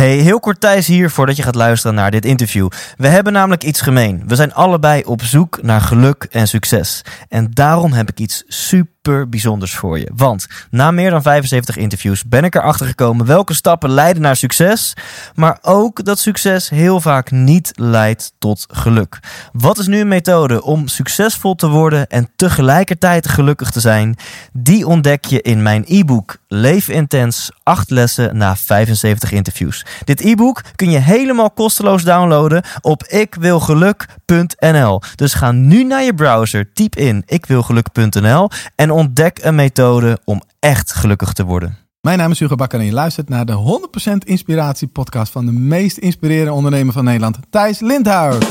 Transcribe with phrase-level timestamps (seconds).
[0.00, 2.68] Hey, heel kort Thijs hier voordat je gaat luisteren naar dit interview.
[2.96, 4.22] We hebben namelijk iets gemeen.
[4.26, 7.02] We zijn allebei op zoek naar geluk en succes.
[7.28, 10.10] En daarom heb ik iets super bijzonders voor je.
[10.14, 14.94] Want na meer dan 75 interviews ben ik erachter gekomen welke stappen leiden naar succes.
[15.34, 19.18] Maar ook dat succes heel vaak niet leidt tot geluk.
[19.52, 24.16] Wat is nu een methode om succesvol te worden en tegelijkertijd gelukkig te zijn?
[24.52, 29.84] Die ontdek je in mijn e-book Leef Intens 8 lessen na 75 interviews.
[30.04, 35.00] Dit e-book kun je helemaal kosteloos downloaden op ikwilgeluk.nl.
[35.14, 40.92] Dus ga nu naar je browser, typ in ikwilgeluk.nl en ontdek een methode om echt
[40.92, 41.78] gelukkig te worden.
[42.00, 45.52] Mijn naam is Hugo Bakker en je luistert naar de 100% Inspiratie podcast van de
[45.52, 48.46] meest inspirerende ondernemer van Nederland, Thijs Lindhout.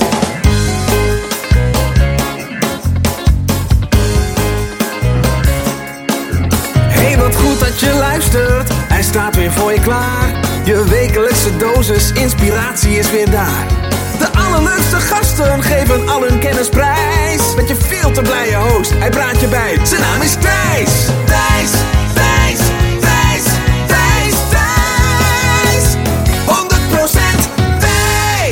[6.78, 8.70] Hey, wat goed dat je luistert.
[8.74, 10.49] Hij staat weer voor je klaar.
[10.70, 13.68] Je wekelijkse dosis inspiratie is weer daar.
[14.20, 17.56] De allerleukste gasten geven al hun kennis prijs.
[17.56, 19.78] Met je veel te blije host, hij praat je bij.
[19.84, 21.06] Zijn naam is Thijs.
[21.26, 21.72] Thijs,
[22.14, 22.60] Thijs,
[23.00, 23.44] Thijs,
[23.88, 25.96] Thijs, Thijs.
[26.46, 27.29] 100% Thijs.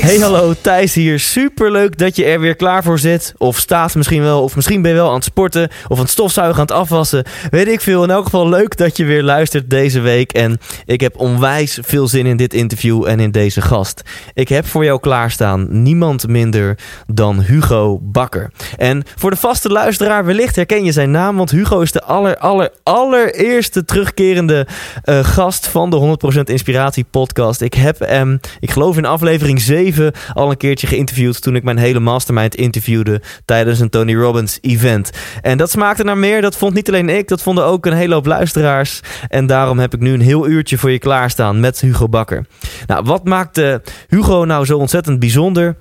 [0.08, 1.20] Hey hallo, Thijs hier.
[1.20, 3.34] Super leuk dat je er weer klaar voor zit.
[3.38, 5.70] Of staat misschien wel, of misschien ben je wel aan het sporten.
[5.88, 7.24] Of aan het stofzuigen, aan het afwassen.
[7.50, 8.04] Weet ik veel.
[8.04, 10.32] In elk geval leuk dat je weer luistert deze week.
[10.32, 14.02] En ik heb onwijs veel zin in dit interview en in deze gast.
[14.34, 16.78] Ik heb voor jou klaarstaan niemand minder
[17.08, 18.52] dan Hugo Bakker.
[18.78, 21.38] En voor de vaste luisteraar, wellicht herken je zijn naam.
[21.38, 24.68] Want Hugo is de aller, aller, allereerste terugkerende
[25.04, 27.62] eh, gast van de 100% Inspiratie podcast.
[27.62, 29.96] Ik heb hem, ik geloof in aflevering 7
[30.34, 35.12] al een keertje geïnterviewd toen ik mijn hele mastermind interviewde tijdens een Tony Robbins event.
[35.42, 36.42] En dat smaakte naar meer.
[36.42, 39.02] Dat vond niet alleen ik, dat vonden ook een hele hoop luisteraars.
[39.28, 42.46] En daarom heb ik nu een heel uurtje voor je klaarstaan met Hugo Bakker.
[42.86, 43.76] Nou, wat maakt eh,
[44.08, 45.76] Hugo nou zo ontzettend bijzonder?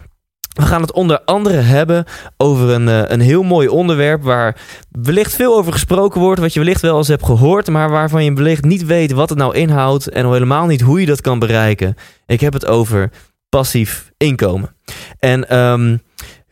[0.57, 2.05] We gaan het onder andere hebben
[2.37, 4.57] over een, eh, een heel mooi onderwerp waar
[4.91, 8.33] wellicht veel over gesproken wordt, wat je wellicht wel eens hebt gehoord, maar waarvan je
[8.33, 11.39] wellicht niet weet wat het nou inhoudt en al helemaal niet hoe je dat kan
[11.39, 11.95] bereiken.
[12.27, 13.11] Ik heb het over
[13.49, 14.77] passief inkomen.
[15.19, 15.97] En ehm,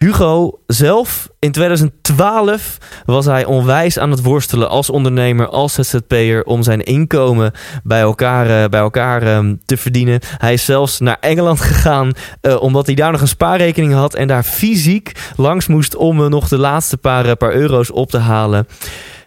[0.05, 6.63] Hugo zelf, in 2012 was hij onwijs aan het worstelen als ondernemer, als ZZP'er, om
[6.63, 7.53] zijn inkomen
[7.83, 10.21] bij elkaar, eh, bij elkaar ehm, te verdienen.
[10.23, 14.29] Hij is zelfs naar Engeland gegaan, eh, omdat hij daar nog een spaarrekening had en
[14.29, 18.67] daar fysiek langs moest om eh, nog de laatste paar, paar euro's op te halen.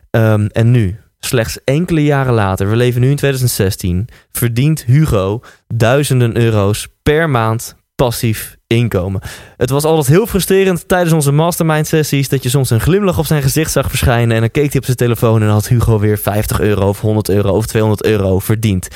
[0.10, 6.38] Ehm, en nu, slechts enkele jaren later, we leven nu in 2016, verdient Hugo duizenden
[6.38, 9.22] euro's per maand passief inkomen.
[9.58, 13.26] Het was altijd heel frustrerend tijdens onze mastermind sessies dat je soms een glimlach op
[13.26, 16.18] zijn gezicht zag verschijnen en dan keek hij op zijn telefoon en had Hugo weer
[16.18, 18.88] 50 euro of 100 euro of 200 euro verdiend.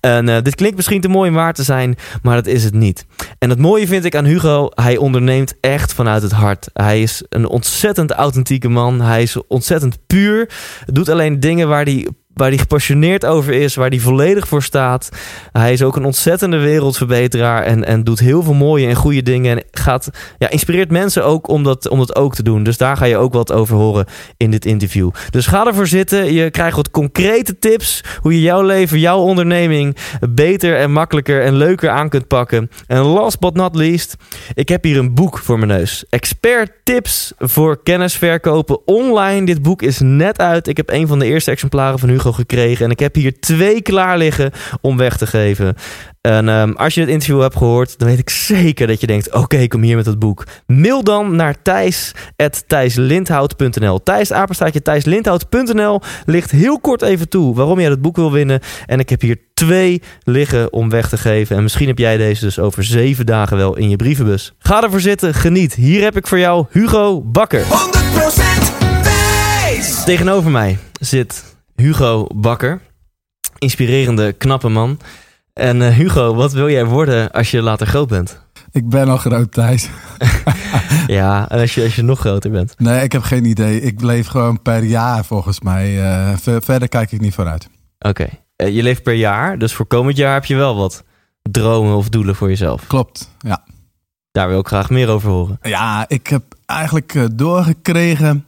[0.00, 2.74] En uh, dit klinkt misschien te mooi om waar te zijn, maar dat is het
[2.74, 3.06] niet.
[3.38, 6.68] En het mooie vind ik aan Hugo, hij onderneemt echt vanuit het hart.
[6.72, 10.50] Hij is een ontzettend authentieke man, hij is ontzettend puur,
[10.86, 12.08] doet alleen dingen waar hij
[12.40, 15.08] waar hij gepassioneerd over is, waar hij volledig voor staat.
[15.52, 19.56] Hij is ook een ontzettende wereldverbeteraar en, en doet heel veel mooie en goede dingen.
[19.56, 22.62] En gaat, ja, inspireert mensen ook om dat, om dat ook te doen.
[22.62, 24.06] Dus daar ga je ook wat over horen
[24.36, 25.10] in dit interview.
[25.30, 26.32] Dus ga ervoor zitten.
[26.32, 29.96] Je krijgt wat concrete tips hoe je jouw leven, jouw onderneming
[30.30, 32.70] beter en makkelijker en leuker aan kunt pakken.
[32.86, 34.16] En last but not least,
[34.54, 36.04] ik heb hier een boek voor mijn neus.
[36.08, 39.46] Expert tips voor kennis verkopen online.
[39.46, 40.68] Dit boek is net uit.
[40.68, 42.84] Ik heb een van de eerste exemplaren van Hugo gekregen.
[42.84, 45.76] En ik heb hier twee klaar liggen om weg te geven.
[46.20, 49.28] En um, als je het interview hebt gehoord, dan weet ik zeker dat je denkt:
[49.28, 50.46] oké, okay, kom hier met het boek.
[50.66, 54.02] Mail dan naar thijs.thijslindhout.nl.
[54.02, 58.60] Thijs, apenstaatje thijslindhout.nl ligt heel kort even toe waarom jij het boek wil winnen.
[58.86, 61.56] En ik heb hier twee liggen om weg te geven.
[61.56, 64.54] En misschien heb jij deze dus over zeven dagen wel in je brievenbus.
[64.58, 65.74] Ga ervoor zitten, geniet.
[65.74, 67.62] Hier heb ik voor jou Hugo Bakker.
[67.62, 67.66] 100%
[69.02, 70.04] Thijs.
[70.04, 71.44] Tegenover mij zit
[71.80, 72.80] Hugo Bakker.
[73.58, 74.98] Inspirerende, knappe man.
[75.52, 78.40] En uh, Hugo, wat wil jij worden als je later groot bent?
[78.70, 79.88] Ik ben al groot, Thijs.
[81.06, 82.74] ja, en als je, als je nog groter bent?
[82.78, 83.80] Nee, ik heb geen idee.
[83.80, 85.94] Ik leef gewoon per jaar volgens mij.
[85.94, 87.68] Uh, verder kijk ik niet vooruit.
[87.98, 88.08] Oké.
[88.08, 88.68] Okay.
[88.68, 91.04] Uh, je leeft per jaar, dus voor komend jaar heb je wel wat
[91.42, 92.86] dromen of doelen voor jezelf.
[92.86, 93.64] Klopt, ja.
[94.32, 95.58] Daar wil ik graag meer over horen.
[95.62, 98.44] Ja, ik heb eigenlijk doorgekregen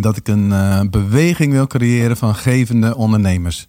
[0.00, 3.66] dat ik een uh, beweging wil creëren van gevende ondernemers.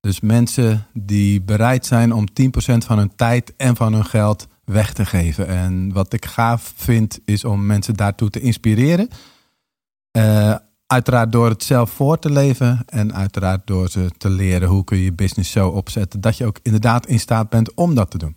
[0.00, 2.44] Dus mensen die bereid zijn om 10%
[2.76, 5.46] van hun tijd en van hun geld weg te geven.
[5.46, 9.08] En wat ik gaaf vind, is om mensen daartoe te inspireren.
[10.18, 10.54] Uh,
[10.86, 14.96] uiteraard door het zelf voor te leven en uiteraard door ze te leren hoe kun
[14.96, 18.18] je je business zo opzetten dat je ook inderdaad in staat bent om dat te
[18.18, 18.36] doen.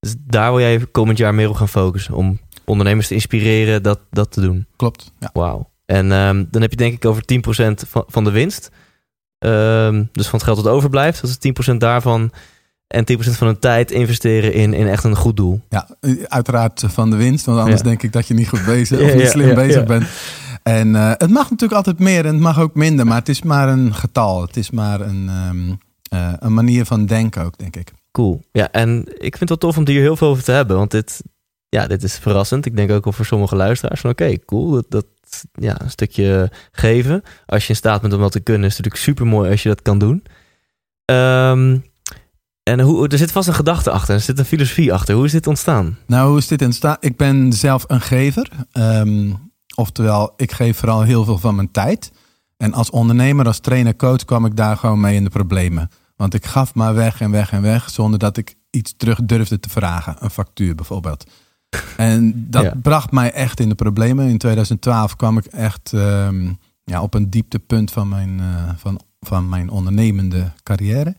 [0.00, 2.14] Dus daar wil jij komend jaar meer op gaan focussen.
[2.14, 4.66] Om ondernemers te inspireren dat, dat te doen.
[4.76, 5.12] Klopt.
[5.18, 5.30] Ja.
[5.32, 5.69] Wauw.
[5.90, 8.70] En ehm, dan heb je denk ik over 10% van, van de winst.
[9.38, 11.20] Ehm, dus van het geld dat overblijft.
[11.20, 12.32] Dat is 10% daarvan.
[12.86, 15.60] En 10% van hun tijd investeren in, in echt een goed doel.
[15.68, 15.88] Ja,
[16.28, 17.46] uiteraard van de winst.
[17.46, 17.86] Want anders Ja.
[17.86, 20.06] denk ik dat je niet goed bezig of niet slim ja, bezig bent.
[20.62, 23.06] En eh, het mag natuurlijk altijd meer en het mag ook minder.
[23.06, 24.42] Maar het is maar een getal.
[24.42, 25.74] Het is maar een, ehm,
[26.08, 27.92] eh, een manier van denken ook, denk ik.
[28.12, 28.42] Cool.
[28.52, 30.76] Ja, en ik vind het wel tof om hier heel veel over te hebben.
[30.76, 31.22] Want dit,
[31.68, 32.66] ja, dit is verrassend.
[32.66, 34.70] Ik denk ook wel voor sommige luisteraars van oké, cool.
[34.70, 35.06] Dat, dat
[35.52, 37.22] ja, een stukje geven.
[37.46, 39.68] Als je in staat bent om dat te kunnen, is natuurlijk super mooi als je
[39.68, 40.24] dat kan doen.
[41.04, 41.78] Ehm,
[42.62, 44.14] en hoe, er zit vast een gedachte achter.
[44.14, 45.14] Er zit een filosofie achter.
[45.14, 45.98] Hoe is dit ontstaan?
[46.06, 47.04] Nou, hoe is dit in staat?
[47.04, 48.50] Ik ben zelf een gever.
[48.72, 49.32] Ehm,
[49.74, 52.12] oftewel, ik geef vooral heel veel van mijn tijd.
[52.56, 55.90] En als ondernemer, als trainer, coach kwam ik daar gewoon mee in de problemen.
[56.16, 59.60] Want ik gaf maar weg en weg en weg zonder dat ik iets terug durfde
[59.60, 60.16] te vragen.
[60.18, 61.30] Een factuur bijvoorbeeld.
[61.96, 62.74] En dat Ja.
[62.82, 64.28] bracht mij echt in de problemen.
[64.28, 66.52] In 2012 kwam ik echt ehm,
[66.84, 71.14] ja, op een dieptepunt van mijn, eh, van, van mijn ondernemende carrière.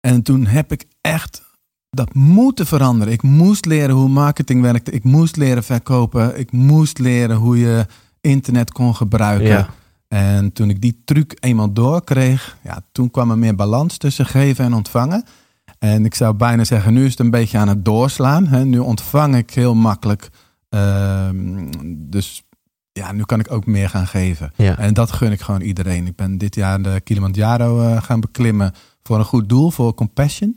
[0.00, 1.42] En toen heb ik echt
[1.90, 3.12] dat moeten veranderen.
[3.12, 4.90] Ik moest leren hoe marketing werkte.
[4.90, 6.38] Ik moest leren verkopen.
[6.38, 7.86] Ik moest leren hoe je
[8.20, 9.48] internet kon gebruiken.
[9.48, 9.68] Ja.
[10.08, 14.64] En toen ik die truc eenmaal doorkreeg, ja, toen kwam er meer balans tussen geven
[14.64, 15.24] en ontvangen.
[15.84, 18.46] En ik zou bijna zeggen, nu is het een beetje aan het doorslaan.
[18.46, 18.64] Hè.
[18.64, 20.30] Nu ontvang ik heel makkelijk.
[20.68, 22.44] Ehm, dus
[22.92, 24.52] ja, nu kan ik ook meer gaan geven.
[24.56, 24.78] Ja.
[24.78, 26.06] En dat gun ik gewoon iedereen.
[26.06, 28.72] Ik ben dit jaar de Kilimanjaro eh, gaan beklimmen
[29.02, 30.56] voor een goed doel, voor Compassion.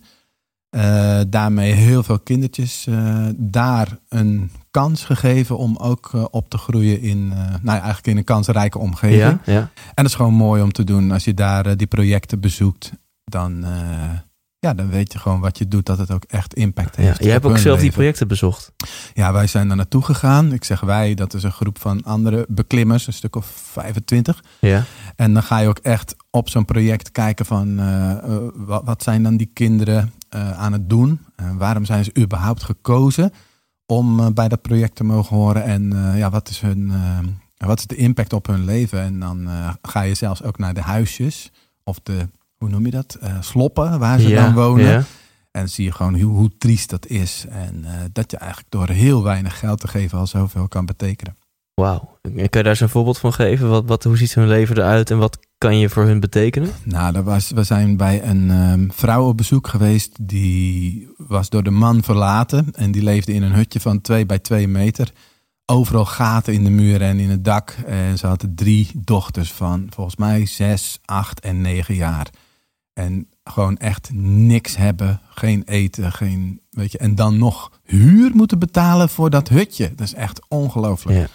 [0.69, 7.01] Eh, daarmee heel veel kindertjes eh, daar een kans gegeven om ook op te groeien
[7.01, 9.39] in, nou ja, eigenlijk in een kansrijke omgeving.
[9.45, 9.59] Ja, ja.
[9.85, 11.11] En dat is gewoon mooi om te doen.
[11.11, 12.91] Als je daar die projecten bezoekt,
[13.23, 13.65] dan,
[14.59, 17.01] ja, dan weet je gewoon wat je doet, dat het ook echt impact ja.
[17.01, 17.23] heeft.
[17.23, 18.71] Jij hebt ook zelf die projecten bezocht.
[19.13, 20.53] Ja, wij zijn daar naartoe gegaan.
[20.53, 24.43] Ik zeg wij, dat is een groep van andere beklimmers, een stuk of 25.
[24.59, 24.83] Ja.
[25.15, 29.03] En dan ga je ook echt op zo'n project kijken van eh, eh, wat, wat
[29.03, 31.19] zijn dan die kinderen eh, aan het doen?
[31.35, 33.33] En waarom zijn ze überhaupt gekozen
[33.85, 35.63] om bij dat project te mogen horen?
[35.63, 36.91] En ja, wat is, hun,
[37.57, 39.01] wat is de impact op hun leven?
[39.01, 39.49] En dan
[39.81, 41.51] ga je zelfs ook naar de huisjes
[41.83, 43.17] of de, hoe noem je dat?
[43.21, 44.43] Eh, sloppen waar ze ja.
[44.43, 44.85] dan wonen.
[44.85, 45.03] Ja.
[45.51, 47.45] En zie je gewoon hoe, hoe triest dat is.
[47.49, 51.37] En eh, dat je eigenlijk door heel weinig geld te geven al zoveel kan betekenen.
[51.73, 52.17] Wauw.
[52.21, 53.69] Kan je daar eens een voorbeeld van geven?
[53.69, 56.71] Wat, wat, hoe ziet hun leven eruit en wat kan je voor hun betekenen?
[56.83, 60.17] Nou, dat was, we zijn bij een ehm, vrouw op bezoek geweest.
[60.21, 62.73] Die was door de man verlaten.
[62.73, 65.11] En die leefde in een hutje van 2 bij 2 meter.
[65.65, 67.75] Overal gaten in de muren en in het dak.
[67.85, 72.27] En ze hadden drie dochters van volgens mij 6, 8 en 9 jaar.
[72.97, 75.19] En gewoon echt niks hebben.
[75.29, 76.61] Geen eten, geen.
[76.69, 79.93] Weet je, en dan nog huur moeten betalen voor dat hutje.
[79.95, 81.17] Dat is echt ongelooflijk.
[81.17, 81.27] Ja.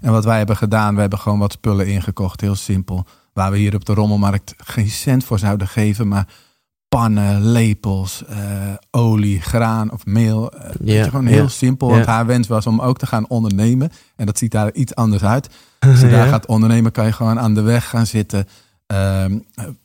[0.00, 3.06] En wat wij hebben gedaan, we hebben gewoon wat spullen ingekocht, heel simpel.
[3.32, 6.26] Waar we hier op de rommelmarkt geen cent voor zouden geven, maar
[6.88, 8.38] pannen, lepels, eh,
[8.90, 10.50] olie, graan of meel.
[10.52, 11.88] Eh, weet Ja, je, gewoon heel ja, simpel.
[11.90, 12.10] Want ja.
[12.10, 13.90] haar wens was om ook te gaan ondernemen.
[14.16, 15.48] En dat ziet daar iets anders uit.
[15.78, 18.46] Als je daar gaat ondernemen, kan je gewoon aan de weg gaan zitten.
[18.88, 19.38] Ehm,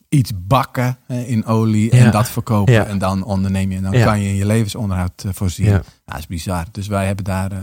[0.08, 2.04] iets bakken in olie Ja.
[2.04, 2.72] en dat verkopen.
[2.74, 2.86] Ja.
[2.86, 3.76] En dan onderneem je.
[3.76, 4.04] En dan Ja.
[4.04, 5.66] kan je in je levensonderhoud eh, voorzien.
[5.66, 5.72] Ja.
[5.72, 6.64] Ja, dat is bizar.
[6.70, 7.58] Dus wij hebben daar eh,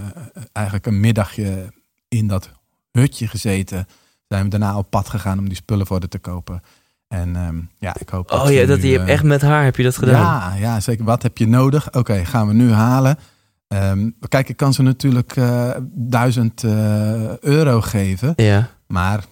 [0.51, 1.73] eigenlijk een middagje
[2.07, 2.49] in dat
[2.91, 3.87] hutje gezeten.
[4.27, 6.61] Zijn we daarna op pad gegaan om die spullen voor haar te kopen.
[7.07, 9.41] En ehm, ja, ik hoop Oh ze ja, dat, nu, je hebt eh, echt met
[9.41, 10.21] haar heb je dat gedaan.
[10.23, 11.05] Ja, ja, zeker.
[11.05, 11.93] Wat heb je nodig?
[11.93, 13.17] Oké, gaan we nu halen.
[13.67, 15.35] Ehm, kijk, ik kan ze natuurlijk
[15.93, 18.33] duizend eh, euro geven.
[18.35, 18.69] Ja.
[18.87, 19.23] Maar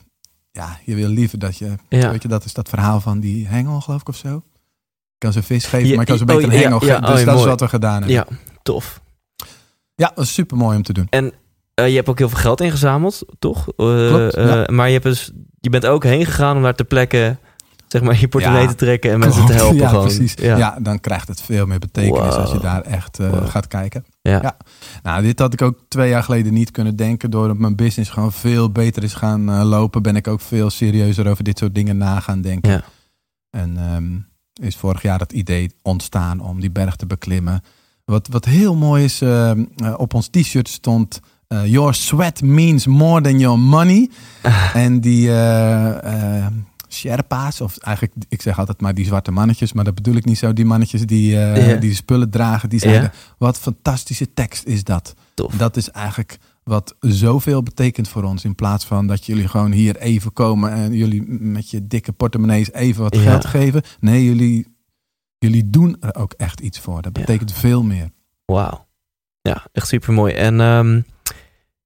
[0.51, 1.75] ja, je wil liever dat je...
[1.89, 2.12] Ja.
[2.12, 4.36] Weet je, dat is dat verhaal van die hengel, geloof ik, of zo.
[4.36, 6.79] Ik kan ze vis geven, Ja, maar ik kan ze oh, beter een ja, hengel
[6.79, 6.96] geven.
[7.03, 7.39] oh, Dus dat mooi.
[7.39, 8.12] is wat we gedaan hebben.
[8.12, 8.25] ja,
[8.63, 9.01] tof.
[9.96, 11.08] Ja, is super mooi om te doen.
[11.10, 11.34] En
[11.74, 13.60] eh, je hebt ook heel veel geld ingezameld, toch?
[13.68, 14.65] Eh, Klopt, eh.
[14.68, 17.38] Maar je, hebt dus, je bent ook heen gegaan om daar ter plekke
[17.88, 19.77] zeg maar, je portemonnee te trekken en mensen te helpen.
[19.77, 20.03] Ja, gewoon.
[20.06, 20.34] precies.
[20.41, 20.77] Ja.
[20.82, 23.48] Dan krijgt het veel meer betekenis als je daar echt Wow.
[23.50, 24.06] gaat kijken.
[24.29, 24.57] Ja.
[25.03, 27.31] Nou, dit had ik ook twee jaar geleden niet kunnen denken.
[27.31, 31.27] Doordat mijn business gewoon veel beter is gaan eh, lopen, ben ik ook veel serieuzer
[31.27, 32.71] over dit soort dingen na gaan denken.
[32.71, 32.83] Ja.
[33.50, 34.17] En ehm,
[34.67, 37.63] is vorig jaar het idee ontstaan om die berg te beklimmen.
[38.05, 41.19] Wat, wat heel mooi is, ehm, eh, op ons t-shirt stond...
[41.48, 44.09] eh, your sweat means more than your money.
[44.74, 45.29] En die
[46.89, 50.38] Sherpa's, of eigenlijk, ik zeg altijd maar die zwarte mannetjes, maar dat bedoel ik niet
[50.38, 50.53] zo.
[50.53, 51.75] Die mannetjes die, eh, Ja.
[51.75, 52.89] die spullen dragen, die Ja.
[52.89, 55.13] zeiden, wat fantastische tekst is dat.
[55.34, 55.53] Tof.
[55.55, 58.43] Dat is eigenlijk wat zoveel betekent voor ons.
[58.43, 62.72] In plaats van dat jullie gewoon hier even komen en jullie met je dikke portemonnees
[62.72, 63.22] even wat Ja.
[63.22, 63.81] geld geven.
[64.00, 64.67] Nee, jullie,
[65.38, 67.01] jullie doen er ook echt iets voor.
[67.01, 68.10] Dat betekent veel meer.
[68.46, 68.88] Wauw.
[69.41, 70.34] Ja, echt super mooi.
[70.34, 71.01] En ehm,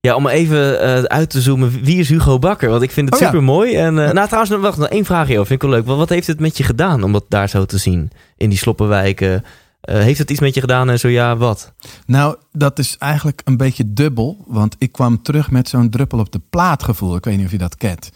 [0.08, 2.70] ja, om even eh, uit te zoomen, wie is Hugo Bakker?
[2.70, 3.76] Want ik vind het Oh super mooi.
[3.76, 5.46] En eh, nou, trouwens, nog- wacht, nog één vraagje over.
[5.48, 5.88] Vind ik wel leuk.
[5.88, 8.58] Wat, wat heeft het met je gedaan om dat daar zo te zien in die
[8.58, 9.44] sloppenwijken?
[9.82, 11.74] Eh, heeft het iets met je gedaan en zo ja, wat?
[12.06, 14.44] Nou, dat is eigenlijk een beetje dubbel.
[14.48, 17.16] Want ik kwam terug met zo'n druppel op de plaat gevoel.
[17.16, 18.10] Ik weet niet of je dat kent.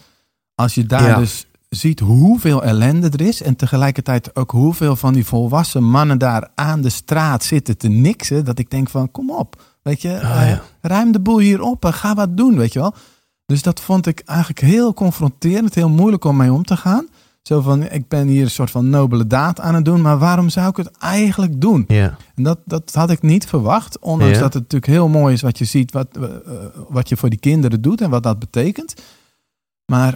[0.55, 1.17] Als je daar Ja.
[1.17, 3.41] dus ziet hoeveel ellende er is.
[3.41, 8.45] En tegelijkertijd ook hoeveel van die volwassen mannen daar aan de straat zitten te niksen.
[8.45, 9.61] Dat ik denk van kom op.
[9.87, 10.61] Weet je, Ah, eh, ja.
[10.81, 12.93] ruim de boel hier op en ga wat doen, weet je wel.
[13.45, 15.75] Dus dat vond ik eigenlijk heel confronterend.
[15.75, 17.07] Heel moeilijk om mee om te gaan.
[17.41, 20.01] Zo van, ik ben hier een soort van nobele daad aan het doen.
[20.01, 21.85] Maar waarom zou ik het eigenlijk doen?
[21.87, 23.99] Ja, En dat, dat had ik niet verwacht.
[23.99, 26.23] Ondanks dat het natuurlijk heel mooi is wat je ziet, wat, eh,
[26.89, 28.93] wat je voor die kinderen doet en wat dat betekent.
[29.85, 30.15] Maar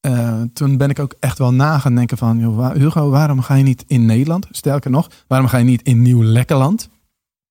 [0.00, 2.38] eh, toen ben ik ook echt wel na gaan denken van,
[2.72, 4.46] Hugo, waarom ga je niet in Nederland?
[4.50, 6.88] Sterker nog, waarom ga je niet in Nieuw-Lekkerland?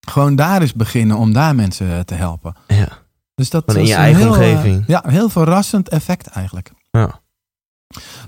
[0.05, 2.55] Gewoon daar eens beginnen om daar mensen eh, te helpen.
[2.67, 3.03] ja.
[3.35, 4.83] Dus dat in je een eigen heel, eh, omgeving.
[4.87, 6.71] ja, heel verrassend effect eigenlijk.
[6.91, 7.23] ja.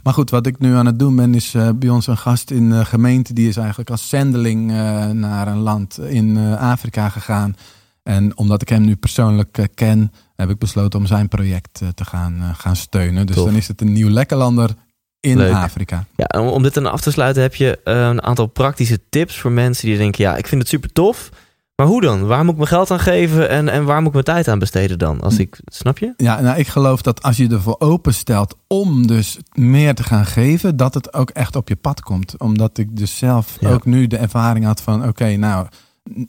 [0.03, 2.51] Maar goed, wat ik nu aan het doen ben, is eh, bij ons een gast
[2.51, 3.33] in de gemeente.
[3.33, 4.71] Die is eigenlijk als zendeling
[5.13, 7.55] naar een land in Afrika gegaan.
[8.03, 12.53] En omdat ik hem nu persoonlijk ken, heb ik besloten om zijn project te gaan,
[12.57, 13.25] gaan steunen.
[13.25, 13.45] Dus Tof.
[13.45, 14.75] dan is het een nieuw lekkerlander
[15.19, 15.53] in Leuk.
[15.53, 16.05] Afrika.
[16.15, 19.51] Ja, om, om dit dan af te sluiten heb je een aantal praktische tips voor
[19.51, 21.29] mensen die denken, ja, ik vind het super tof.
[21.77, 22.25] Maar hoe dan?
[22.27, 24.59] Waar moet ik mijn geld aan geven en, en waar moet ik mijn tijd aan
[24.59, 25.21] besteden dan?
[25.21, 26.13] Als ik, snap je?
[26.17, 30.77] Ja, nou, ik geloof dat als je ervoor openstelt om dus meer te gaan geven,
[30.77, 32.37] dat het ook echt op je pad komt.
[32.39, 33.71] Omdat ik dus zelf Ja.
[33.73, 35.67] ook nu de ervaring had van, oké, nou,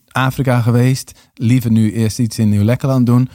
[0.09, 3.29] Afrika geweest, liever nu eerst iets in Nieuw-Lekkerland doen.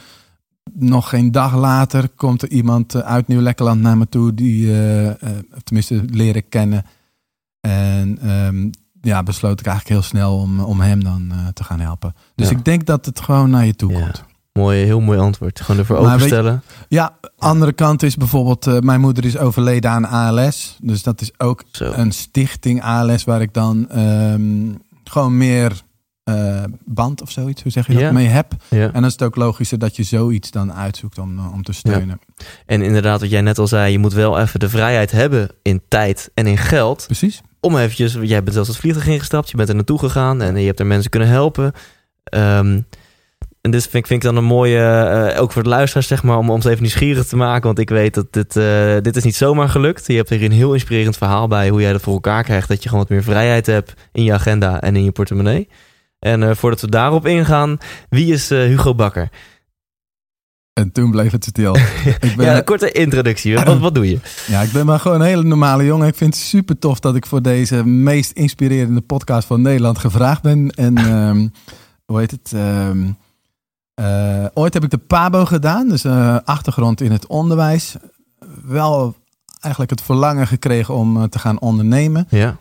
[0.72, 5.08] Nog geen dag later komt er iemand eh, uit Nieuw-Lekkerland naar me toe, die, eh,
[5.10, 5.16] eh,
[5.64, 6.84] tenminste, leren kennen.
[7.60, 8.70] En ehm,
[9.04, 12.14] ja, besloot ik eigenlijk heel snel om, om hem dan eh, te gaan helpen.
[12.34, 12.56] Dus Ja.
[12.56, 14.00] ik denk dat het gewoon naar je toe Ja.
[14.00, 14.24] komt.
[14.52, 15.60] Mooi, heel mooi antwoord.
[15.60, 16.62] Gewoon ervoor Maar openstellen.
[16.88, 20.78] Ja, andere kant is bijvoorbeeld, eh, mijn moeder is overleden aan ALS.
[20.82, 21.92] Dus dat is ook Zo.
[21.92, 24.72] een stichting ALS waar ik dan ehm,
[25.04, 25.82] gewoon meer
[26.24, 28.12] eh, band of zoiets, hoe zeg je dat, Ja.
[28.12, 28.52] mee heb.
[28.70, 28.80] Ja.
[28.86, 32.18] En dan is het ook logischer dat je zoiets dan uitzoekt om, om te steunen.
[32.66, 35.80] En inderdaad, wat jij net al zei, je moet wel even de vrijheid hebben in
[35.88, 37.04] tijd en in geld.
[37.06, 37.40] Precies.
[37.64, 40.66] Om eventjes, jij bent zelfs het vliegtuig ingestapt, je bent er naartoe gegaan en je
[40.66, 41.72] hebt er mensen kunnen helpen.
[42.24, 42.80] Ehm,
[43.60, 46.22] en dus vind ik, vind ik dan een mooie, eh, ook voor de luisteraars zeg
[46.22, 47.66] maar, om ons even nieuwsgierig te maken.
[47.66, 50.06] Want ik weet dat dit, eh, dit is niet zomaar gelukt.
[50.06, 52.68] Je hebt hier een heel inspirerend verhaal bij hoe jij dat voor elkaar krijgt.
[52.68, 55.68] Dat je gewoon wat meer vrijheid hebt in je agenda en in je portemonnee.
[56.18, 57.78] En eh, voordat we daarop ingaan,
[58.08, 59.28] wie is Hugo Bakker?
[60.74, 61.76] En toen bleef het stil.
[62.20, 63.54] ik, ben, Ja, een korte introductie.
[63.54, 64.18] Wat, wat doe je?
[64.46, 66.08] ja, ik ben maar gewoon een hele normale jongen.
[66.08, 70.42] Ik vind het super tof dat ik voor deze meest inspirerende podcast van Nederland gevraagd
[70.42, 70.70] ben.
[70.70, 71.48] En ehm,
[72.04, 72.52] hoe heet het?
[72.54, 73.06] Ehm,
[73.94, 77.94] eh, ooit heb ik de PABO gedaan, dus eh, achtergrond in het onderwijs.
[78.64, 79.14] Wel
[79.60, 82.56] eigenlijk het verlangen gekregen om eh, te gaan ondernemen Ja,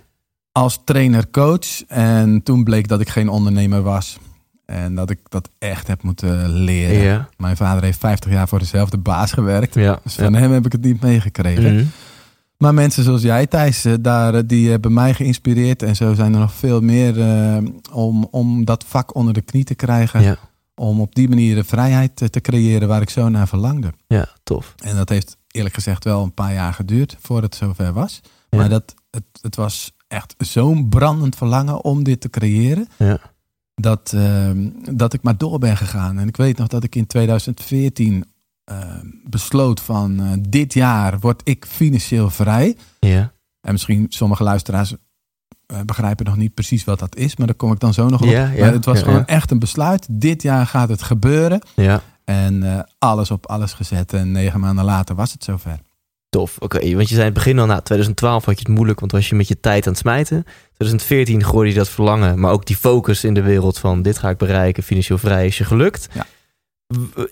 [0.52, 1.84] als trainer-coach.
[1.88, 4.18] En toen bleek dat ik geen ondernemer was.
[4.66, 7.04] En dat ik dat echt heb moeten leren.
[7.04, 9.74] ja, Mijn vader heeft 50 jaar voor dezelfde baas gewerkt.
[9.74, 10.00] ja.
[10.04, 11.76] Dus van hem heb ik het niet meegekregen.
[11.76, 11.86] Mhm.
[12.58, 15.84] Maar mensen zoals jij, Thijs, eh, daar, eh, die hebben mij geïnspireerd.
[15.84, 17.58] En zo zijn er nog veel meer eh,
[17.92, 20.38] om, om dat vak onder de knie te krijgen.
[20.76, 23.94] Om op die manier de vrijheid te creëren waar ik zo naar verlangde.
[24.08, 24.76] ja, tof.
[24.78, 28.22] En dat heeft eerlijk gezegd wel een paar jaar geduurd voordat het zover was.
[28.50, 32.88] Maar dat, het, het was echt zo'n brandend verlangen om dit te creëren.
[32.98, 33.20] Ja.
[33.76, 36.20] Dat, ehm, dat ik maar door ben gegaan.
[36.20, 38.26] En ik weet nog dat ik in 2014
[38.64, 42.78] ehm, besloot van eh, dit jaar word ik financieel vrij.
[43.00, 44.96] Ja, En misschien sommige luisteraars
[45.66, 47.36] eh, begrijpen nog niet precies wat dat is.
[47.36, 48.28] Maar daar kom ik dan zo nog op.
[48.28, 50.08] Ja, ja, maar het was gewoon echt een besluit.
[50.12, 51.62] Dit jaar gaat het gebeuren.
[51.76, 52.02] ja.
[52.26, 54.14] En eh, alles op alles gezet.
[54.14, 55.80] En negen maanden later was het zover.
[56.34, 56.80] Tof, oké.
[56.96, 59.30] Want je zei in het begin al, nou, 2012 had je het moeilijk, want was
[59.30, 60.44] je met je tijd aan het smijten.
[60.74, 64.30] 2014 gooide je dat verlangen, maar ook die focus in de wereld van dit ga
[64.30, 66.08] ik bereiken, financieel vrij is je gelukt.
[66.14, 66.26] Ja.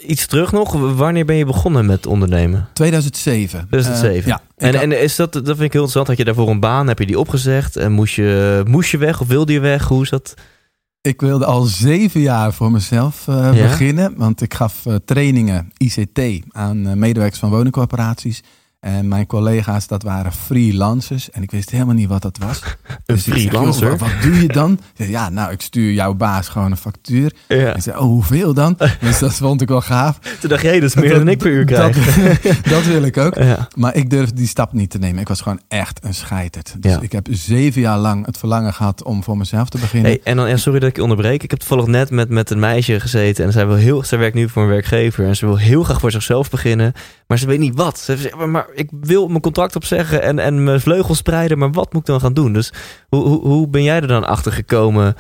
[0.08, 2.68] Iets terug nog, wanneer ben je begonnen met ondernemen?
[2.74, 3.66] 2007.
[3.68, 4.20] 2007.
[4.22, 4.42] Eh, ja.
[4.58, 6.88] En, had- en is dat, dat vind ik heel interessant, had je daarvoor een baan,
[6.88, 9.88] heb je die opgezegd en moest je, moest je weg of wilde je weg?
[9.88, 10.34] Hoe is dat?
[11.02, 13.52] Ik wilde al zeven jaar voor mezelf eh, Ja?
[13.52, 14.14] beginnen.
[14.18, 18.42] Want ik gaf eh, trainingen ICT aan medewerkers van woningcorporaties.
[18.82, 21.30] En mijn collega's, dat waren freelancers.
[21.30, 22.62] En ik wist helemaal niet wat dat was.
[22.66, 23.90] Een Dus zeg, joh, freelancer?
[23.90, 24.80] wat, wat doe je dan?
[24.96, 27.32] Ja, nou, ik stuur jouw baas gewoon een factuur.
[27.48, 27.74] Ja.
[27.76, 28.78] Ik zei, oh, hoeveel dan?
[29.02, 30.20] Dus dat vond ik wel gaaf.
[30.40, 31.98] Toen dacht jij, dat is meer dan ik per uur krijg.
[32.70, 33.36] dat wil ik ook.
[33.36, 33.68] Ja.
[33.76, 35.22] Maar ik durfde die stap niet te nemen.
[35.22, 36.76] Ik was gewoon echt een scheiterd.
[36.80, 37.02] Dus Ja.
[37.02, 40.12] ik heb zeven jaar lang het verlangen gehad om voor mezelf te beginnen.
[40.12, 41.44] Hey, en dan, sorry dat ik je onderbreek.
[41.44, 43.46] Ik heb toevallig net met, met een meisje gezeten.
[43.46, 45.26] En zij, wil heel, zij werkt nu voor een werkgever.
[45.28, 46.94] En ze wil heel graag voor zichzelf beginnen.
[47.28, 48.00] Maar ze weet niet wat.
[48.00, 51.58] Ze heeft maar ik wil mijn contract opzeggen en, en mijn vleugels spreiden.
[51.58, 52.54] Maar wat moet ik dan gaan doen?
[52.54, 52.74] Dus
[53.10, 55.16] hoe, hoe, hoe ben jij er dan achter gekomen?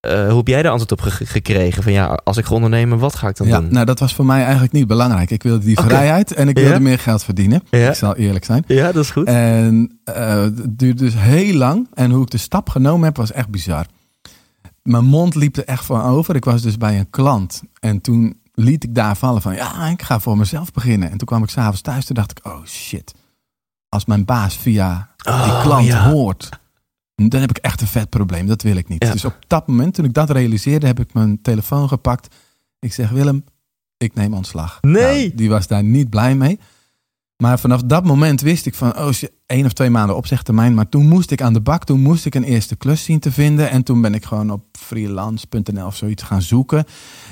[0.00, 1.82] Eh, hoe heb jij daar antwoord op ge- gekregen?
[1.82, 3.72] Van ja, als ik ga ondernemen, wat ga ik dan ja, doen?
[3.72, 5.30] nou, dat was voor mij eigenlijk niet belangrijk.
[5.30, 6.64] Ik wilde die vrijheid en ik Ja.
[6.64, 7.62] wilde meer geld verdienen.
[7.70, 7.88] Ja.
[7.88, 8.64] Ik zal eerlijk zijn.
[8.66, 9.26] Ja, dat is goed.
[9.26, 11.88] En eh, het duurde dus heel lang.
[11.94, 13.86] En hoe ik de stap genomen heb, was echt bizar.
[14.82, 16.34] Mijn mond liep er echt van over.
[16.36, 17.62] Ik was dus bij een klant.
[17.80, 21.10] En toen liet ik daar vallen van, ja, ik ga voor mezelf beginnen.
[21.10, 22.04] En toen kwam ik s'avonds thuis.
[22.04, 23.14] Toen dacht ik, oh shit.
[23.88, 26.10] Als mijn baas via die Oh, klant ja.
[26.10, 26.48] hoort,
[27.14, 28.46] dan heb ik echt een vet probleem.
[28.46, 29.04] Dat wil ik niet.
[29.04, 29.12] Ja.
[29.12, 32.34] Dus op dat moment, toen ik dat realiseerde, heb ik mijn telefoon gepakt.
[32.78, 33.44] Ik zeg, Willem,
[33.96, 34.78] ik neem ontslag.
[34.80, 35.26] Nee.
[35.26, 36.58] Nou, die was daar niet blij mee.
[37.36, 39.12] Maar vanaf dat moment wist ik van, oh,
[39.46, 40.74] één of twee maanden opzegtermijn.
[40.74, 43.32] Maar toen moest ik aan de bak, toen moest ik een eerste klus zien te
[43.32, 43.70] vinden.
[43.70, 46.84] En toen ben ik gewoon op freelance.nl of zoiets gaan zoeken.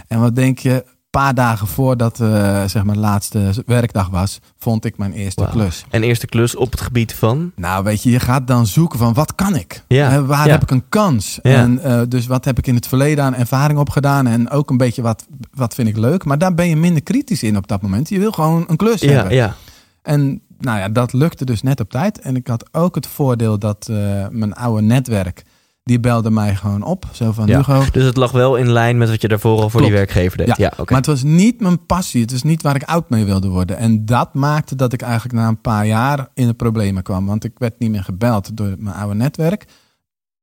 [0.07, 0.85] En wat denk je,
[1.19, 5.85] paar dagen voordat eh zeg maar de laatste werkdag was, vond ik mijn eerste klus.
[5.91, 7.53] En eerste klus op het gebied van...
[7.57, 9.83] Nou, weet je, je gaat dan zoeken van wat kan ik?
[9.89, 10.53] Ja, waar ja.
[10.53, 11.39] heb ik een kans?
[11.43, 11.55] Ja.
[11.55, 14.27] En eh, dus wat heb ik in het verleden aan ervaring opgedaan?
[14.27, 16.25] En ook een beetje wat, wat vind ik leuk.
[16.25, 18.09] Maar daar ben je minder kritisch in op dat moment.
[18.09, 19.35] Je wil gewoon een klus Ja, hebben.
[19.35, 19.55] ja.
[20.03, 22.21] En nou ja, dat lukte dus net op tijd.
[22.21, 23.97] En ik had ook het voordeel dat eh,
[24.31, 25.45] mijn oude netwerk,
[25.89, 27.05] die belde mij gewoon op.
[27.13, 27.57] Zo van, Ja.
[27.57, 30.37] Hugo, Dus het lag wel in lijn met wat je daarvoor al voor die werkgever
[30.37, 30.57] deed.
[30.57, 30.73] Ja.
[30.77, 32.21] Maar het was niet mijn passie.
[32.21, 33.77] Het was niet waar ik oud mee wilde worden.
[33.77, 37.27] En dat maakte dat ik eigenlijk na een paar jaar in de problemen kwam.
[37.27, 39.65] Want ik werd niet meer gebeld door mijn oude netwerk.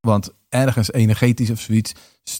[0.00, 1.92] Want ergens energetisch of zoiets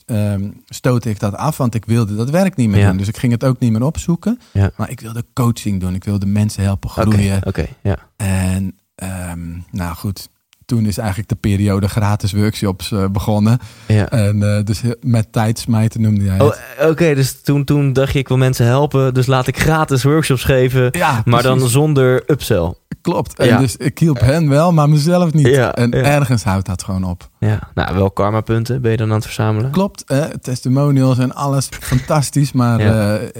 [0.07, 1.57] ehm, stootte ik dat af.
[1.57, 2.89] Want ik wilde dat werk niet meer Ja.
[2.89, 2.97] doen.
[2.97, 4.39] Dus ik ging het ook niet meer opzoeken.
[4.77, 5.95] Maar ik wilde coaching doen.
[5.95, 7.47] Ik wilde mensen helpen Oké, groeien.
[7.47, 7.99] oké, ja.
[8.17, 10.29] En ehm, nou goed,
[10.67, 13.59] toen is eigenlijk de periode gratis workshops eh, begonnen.
[13.87, 14.09] ja.
[14.11, 16.41] En eh, dus met tijd smijten noemde jij.
[16.41, 20.03] Oh, oké, dus toen, toen dacht je, ik wil mensen helpen, dus laat ik gratis
[20.03, 22.75] workshops geven, ja, maar dan zonder upsell.
[23.01, 23.39] Klopt.
[23.39, 23.59] En Ja.
[23.59, 25.47] dus ik hielp hen wel, maar mezelf niet.
[25.47, 27.29] Ja, en ergens houdt dat gewoon op.
[27.39, 29.71] Ja, nou, wel karma-punten ben je dan aan het verzamelen?
[29.71, 32.83] Klopt, eh, testimonials en alles fantastisch, maar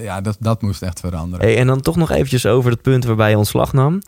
[0.03, 1.47] ja dat, dat moest echt veranderen.
[1.47, 4.01] Hey, en dan toch nog eventjes over het punt waarbij je ontslag nam.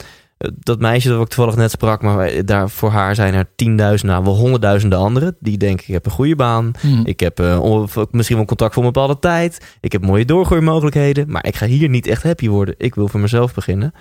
[0.55, 4.27] Dat meisje dat ik toevallig net sprak, maar daar, voor haar zijn er tienduizenden, nou
[4.29, 5.37] wel honderdduizenden anderen.
[5.41, 7.01] Die denken, ik heb een goede baan, Hm.
[7.05, 11.31] ik heb eh, misschien wel een contract voor een bepaalde tijd, ik heb mooie doorgroeimogelijkheden,
[11.31, 12.75] maar ik ga hier niet echt happy worden.
[12.79, 13.93] Ik wil voor mezelf beginnen.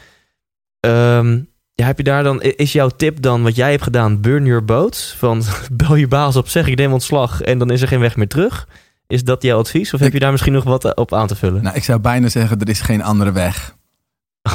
[0.80, 1.40] Ehm,
[1.74, 4.66] ja, heb je daar dan, is jouw tip dan wat jij hebt gedaan, burn your
[4.66, 5.16] boats?
[5.18, 8.16] Van bel je baas op, zeg ik neem ontslag en dan is er geen weg
[8.16, 8.68] meer terug?
[9.08, 9.94] Is dat jouw advies?
[9.94, 11.64] Of heb Ik- je daar misschien nog wat eh, op aan te vullen?
[11.64, 13.76] Nou, ik zou bijna zeggen, er is geen andere weg.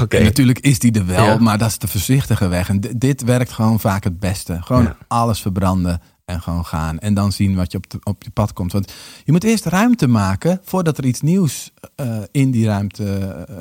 [0.00, 0.22] Oké.
[0.22, 1.38] Natuurlijk is die er wel, Ja.
[1.38, 2.68] maar dat is de voorzichtige weg.
[2.68, 4.58] En di- dit werkt gewoon vaak het beste.
[4.62, 4.96] Gewoon Ja.
[5.08, 6.98] alles verbranden en gewoon gaan.
[6.98, 8.72] En dan zien wat je op, de, op je pad komt.
[8.72, 8.92] Want
[9.24, 13.04] je moet eerst ruimte maken voordat er iets nieuws eh, in die ruimte
[13.48, 13.56] eh,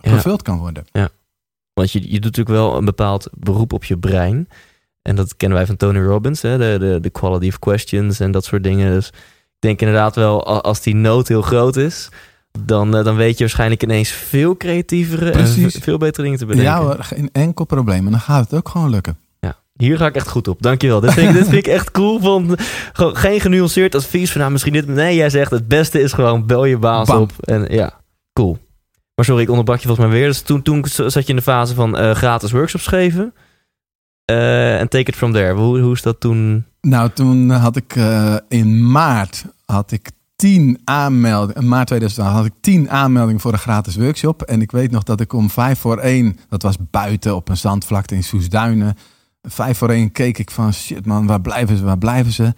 [0.00, 0.10] Ja.
[0.10, 0.84] gevuld kan worden.
[1.72, 4.48] Want je, je doet natuurlijk wel een bepaald beroep op je brein.
[5.02, 6.58] En dat kennen wij van Tony Robbins, hè?
[6.58, 8.92] De, de, de quality of questions en dat soort dingen.
[8.92, 9.14] Dus ik
[9.58, 12.08] denk inderdaad wel, als die nood heel groot is,
[12.64, 15.74] dan, eh, dan weet je waarschijnlijk ineens veel creatievere Precies.
[15.74, 16.72] en veel betere dingen te bedenken.
[16.72, 18.04] Ja hoor, geen enkel probleem.
[18.04, 19.18] En dan gaat het ook gewoon lukken.
[19.40, 20.62] Ja, hier ga ik echt goed op.
[20.62, 21.00] Dankjewel.
[21.00, 22.20] Dit vind ik, dit vind ik echt cool.
[22.20, 22.56] Van,
[22.92, 24.86] gewoon geen genuanceerd advies van nou misschien dit.
[24.86, 27.20] Nee, jij zegt het beste is gewoon bel je baas Bam.
[27.22, 27.32] op.
[27.40, 28.00] En ja,
[28.32, 28.58] cool.
[29.14, 30.26] Maar sorry, ik onderbrak je volgens mij weer.
[30.28, 33.34] Dus toen, toen zat je in de fase van eh, gratis workshops geven.
[34.24, 35.52] Eh, En take it from there.
[35.54, 36.64] Hoe, hoe is dat toen?
[36.80, 37.94] Nou, toen had ik
[38.48, 41.62] in maart had ik tien aanmeldingen.
[41.62, 44.42] In maart 2012 had ik tien aanmeldingen voor een gratis workshop.
[44.42, 47.56] En ik weet nog dat ik om vijf voor één, dat was buiten op een
[47.56, 48.94] zandvlakte in Soesduinen.
[49.42, 52.54] Vijf voor één keek ik van shit man, waar blijven ze, waar blijven ze?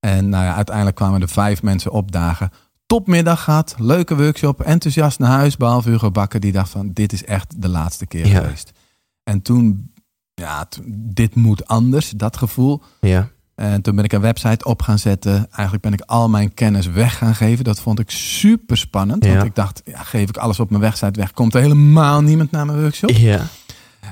[0.00, 2.50] En nou ja, uiteindelijk kwamen er vijf mensen opdagen.
[2.86, 5.56] Topmiddag gehad, leuke workshop, enthousiast naar huis.
[5.56, 8.40] Behalve Hugo Bakker, die dacht van dit is echt de laatste keer Ja.
[8.40, 8.72] geweest.
[9.22, 9.92] En toen,
[10.34, 12.82] ja, dit moet anders, dat gevoel.
[13.00, 13.28] Ja,
[13.60, 15.32] En toen ben ik een website op gaan zetten.
[15.50, 17.64] Eigenlijk ben ik al mijn kennis weg gaan geven.
[17.64, 19.24] Dat vond ik super spannend.
[19.24, 19.32] Ja.
[19.32, 21.32] Want ik dacht, ja, geef ik alles op mijn website weg.
[21.32, 23.10] Komt er helemaal niemand naar mijn workshop.
[23.10, 23.46] ja.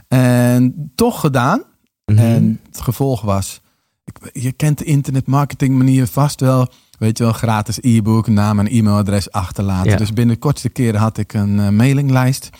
[0.08, 1.62] En toch gedaan.
[2.04, 2.18] Mhm.
[2.18, 3.61] En het gevolg was,
[4.04, 6.72] ik, je kent de internetmarketing manier vast wel.
[6.98, 9.90] Weet je wel, gratis e-book, naam en e-mailadres achterlaten.
[9.90, 9.96] Ja.
[9.96, 12.50] Dus binnen de kortste keren had ik een eh, mailinglijst.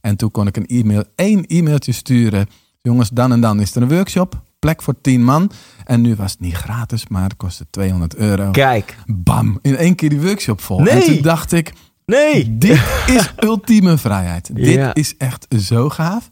[0.00, 2.46] En toen kon ik een e-mail, één e-mailtje sturen.
[2.82, 4.44] Jongens, dan en dan is er een workshop.
[4.58, 5.50] Plek voor tien man.
[5.86, 8.50] En nu was het niet gratis, maar het kostte 200 euro.
[8.50, 8.96] Kijk.
[9.06, 10.80] Bam, in één keer die workshop vol.
[10.80, 10.92] Nee.
[10.92, 11.72] En toen dacht ik,
[12.06, 12.58] Nee!
[12.58, 14.54] dit is ultieme vrijheid.
[14.54, 16.28] Dit is echt zo gaaf.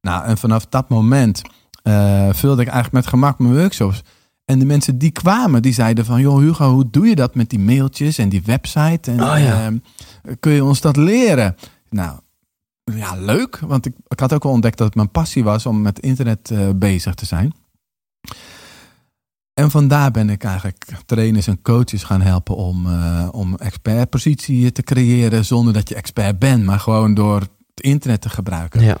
[0.00, 1.42] Nou, en vanaf dat moment
[1.82, 4.02] eh, vulde ik eigenlijk met gemak mijn workshops.
[4.44, 6.20] En de mensen die kwamen, die zeiden van...
[6.20, 9.10] joh Hugo, hoe doe je dat met die mailtjes en die website?
[9.10, 9.64] En, Oh ja.
[9.64, 9.78] ehm,
[10.40, 11.56] kun je ons dat leren?
[11.90, 12.18] Nou,
[12.84, 13.58] ja, leuk.
[13.58, 16.50] Want ik, ik had ook al ontdekt dat het mijn passie was om met internet
[16.50, 17.52] eh, bezig te zijn.
[19.58, 24.82] En vandaar ben ik eigenlijk trainers en coaches gaan helpen om, eh om expertpositie te
[24.82, 25.44] creëren.
[25.44, 28.80] Zonder dat je expert bent, maar gewoon door het internet te gebruiken.
[28.80, 28.96] Ja.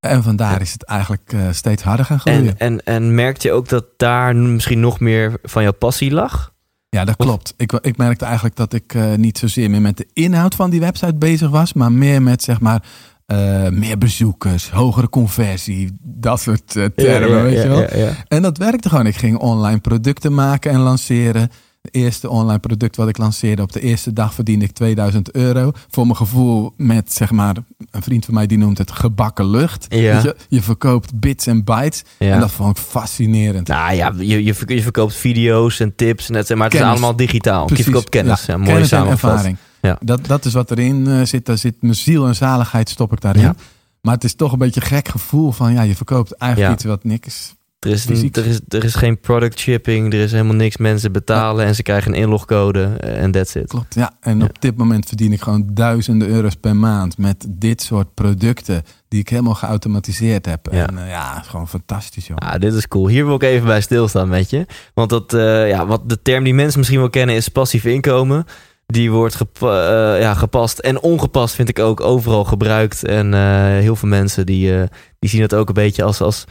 [0.00, 2.58] En vandaar is het eigenlijk eh, steeds harder gaan groeien.
[2.58, 6.54] En, en, en merkte je ook dat daar misschien nog meer van jouw passie lag?
[6.88, 7.54] Ja, dat klopt.
[7.56, 10.80] Ik, ik merkte eigenlijk dat ik eh, niet zozeer meer met de inhoud van die
[10.80, 12.82] website bezig was, maar meer met zeg maar
[13.26, 17.96] eh, meer bezoekers, hogere conversie, dat soort eh, termen, weet je wel.
[17.98, 18.12] Ja.
[18.28, 19.06] En dat werkte gewoon.
[19.06, 21.50] Ik ging online producten maken en lanceren.
[21.82, 25.70] Het eerste online product wat ik lanceerde op de eerste dag verdiende ik 2000 euro.
[25.90, 27.56] Voor mijn gevoel met, zeg maar,
[27.90, 29.86] een vriend van mij die noemt het gebakken lucht.
[29.88, 30.12] Ja.
[30.12, 32.02] Weet je, je verkoopt bits en bytes.
[32.18, 33.68] En dat vond ik fascinerend.
[33.68, 36.86] Nou ja, je, je, verk- je verkoopt video's en tips, en het, maar het is
[36.86, 37.64] allemaal digitaal.
[37.66, 37.84] Precies.
[37.84, 38.46] Je verkoopt kennis.
[38.46, 39.56] Ja, mooi kennis en ervaring.
[39.82, 39.98] Ja.
[40.00, 41.46] Dat, dat is wat erin eh, zit.
[41.46, 43.42] Daar zit mijn ziel en zaligheid stop ik daarin.
[43.42, 43.54] Ja.
[44.00, 46.76] Maar het is toch een beetje een gek gevoel van ja, je verkoopt eigenlijk Ja.
[46.76, 47.54] iets wat niks.
[47.78, 50.76] Er is, er, is, er is geen product shipping, er is helemaal niks.
[50.76, 53.66] Mensen betalen en ze krijgen een inlogcode eh, en that's it.
[53.68, 53.94] Klopt.
[53.94, 54.44] Ja, en Ja.
[54.44, 59.20] op dit moment verdien ik gewoon duizenden euro's per maand met dit soort producten die
[59.20, 60.68] ik helemaal geautomatiseerd heb.
[60.70, 60.86] Ja.
[60.86, 62.36] En eh, ja, gewoon fantastisch joh.
[62.36, 63.08] Ah, dit is cool.
[63.08, 64.66] Hier wil ik even bij stilstaan met je.
[64.94, 65.30] Want dat,
[65.68, 68.44] ja, wat de term die mensen misschien wel kennen is passief inkomen.
[68.86, 73.04] Die wordt gepa- eh, ja, gepast en ongepast vind ik ook overal gebruikt.
[73.04, 76.44] En eh, heel veel mensen die, eh, die zien het ook een beetje als, als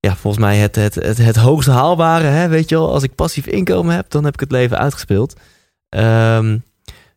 [0.00, 2.26] ja, volgens mij het, het, het, het hoogste haalbare.
[2.26, 2.48] Hè?
[2.48, 5.34] Weet je wel, als ik passief inkomen heb, dan heb ik het leven uitgespeeld.
[5.88, 6.58] Ehm,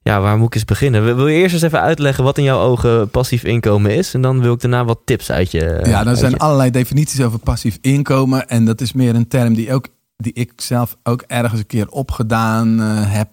[0.02, 1.16] ja, waar moet ik eens beginnen?
[1.16, 4.14] Wil je eerst eens even uitleggen wat in jouw ogen passief inkomen is?
[4.14, 5.80] En dan wil ik daarna wat tips uit je.
[5.84, 8.48] ja, er uit zijn je- allerlei definities over passief inkomen.
[8.48, 11.90] En dat is meer een term die, ook, die ik zelf ook ergens een keer
[11.90, 13.30] opgedaan heb.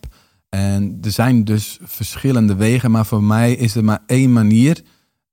[0.56, 4.82] En er zijn dus verschillende wegen, maar voor mij is er maar één manier.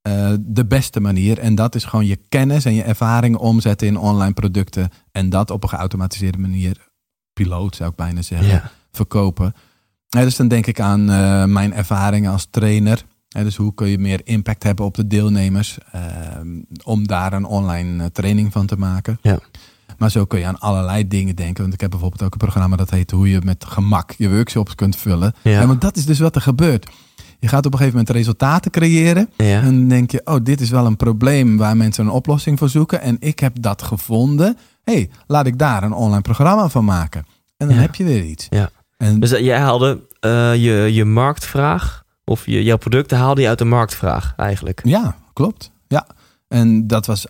[0.02, 1.40] eh, de beste manier.
[1.40, 4.90] En dat is gewoon je kennis en je ervaring omzetten in online producten.
[5.12, 6.90] En dat op een geautomatiseerde manier,
[7.34, 8.72] piloot zou ik bijna zeggen, Ja.
[8.92, 9.54] verkopen.
[10.08, 13.04] Ja, dus dan denk ik aan eh, mijn ervaringen als trainer.
[13.28, 16.48] Dus hoe kun je meer impact hebben op de deelnemers ehm,
[16.84, 19.20] om daar een online eh, training van te maken.
[19.22, 19.40] Ja.
[20.00, 21.62] Maar zo kun je aan allerlei dingen denken.
[21.62, 24.76] Want ik heb bijvoorbeeld ook een programma dat heet hoe je met gemak je workshops
[24.76, 25.34] kunt vullen.
[25.42, 25.68] Ja.
[25.68, 26.90] Want dat is dus wat er gebeurt.
[27.40, 29.30] Je gaat op een gegeven moment resultaten creëren.
[29.38, 29.62] Ja.
[29.62, 32.70] En dan denk je, oh, dit is wel een probleem waar mensen een oplossing voor
[32.70, 33.02] zoeken.
[33.02, 34.58] En ik heb dat gevonden.
[34.84, 37.26] hey, laat ik daar een online programma van maken.
[37.58, 37.82] En dan Ja.
[37.82, 38.48] heb je weer iets.
[38.50, 38.70] Ja.
[38.98, 43.48] En Dus eh, jij haalde eh, je, je marktvraag, of je, jouw producten haalde je
[43.48, 44.82] uit de marktvraag eigenlijk.
[44.84, 45.72] Ja, klopt.
[45.88, 46.08] Ja.
[46.48, 47.26] En dat was.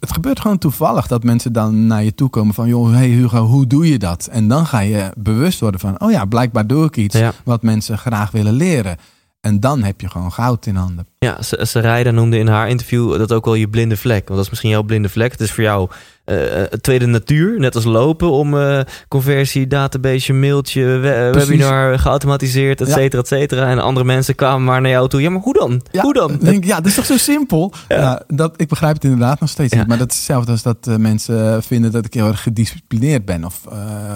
[0.00, 3.44] Het gebeurt gewoon toevallig dat mensen dan naar je toe komen van joh, hey Hugo,
[3.46, 4.28] hoe doe je dat?
[4.30, 7.32] En dan ga je bewust worden van, oh ja, blijkbaar doe ik iets Ja.
[7.44, 8.96] wat mensen graag willen leren.
[9.40, 11.06] En dan heb je gewoon goud in handen.
[11.18, 14.22] Ja, Sarayda noemde in haar interview dat ook wel je blinde vlek.
[14.24, 15.32] Want dat is misschien jouw blinde vlek.
[15.32, 15.90] Het is voor jou
[16.28, 21.48] eh, tweede natuur, net als lopen, om eh, conversie, database, mailtje, we- Precies.
[21.48, 23.70] webinar, geautomatiseerd, et cetera, et cetera.
[23.70, 25.20] En andere mensen kwamen maar naar jou toe.
[25.20, 25.82] Ja, maar hoe dan?
[25.90, 26.36] Ja, Hoe dan?
[26.40, 27.72] Denk, ja, dat is toch zo simpel?
[27.88, 28.22] Ja.
[28.26, 29.78] dat, ik begrijp het inderdaad nog steeds Ja.
[29.78, 29.88] niet.
[29.88, 33.44] Maar dat is hetzelfde als dat mensen vinden dat ik heel erg gedisciplineerd ben.
[33.44, 33.60] Of,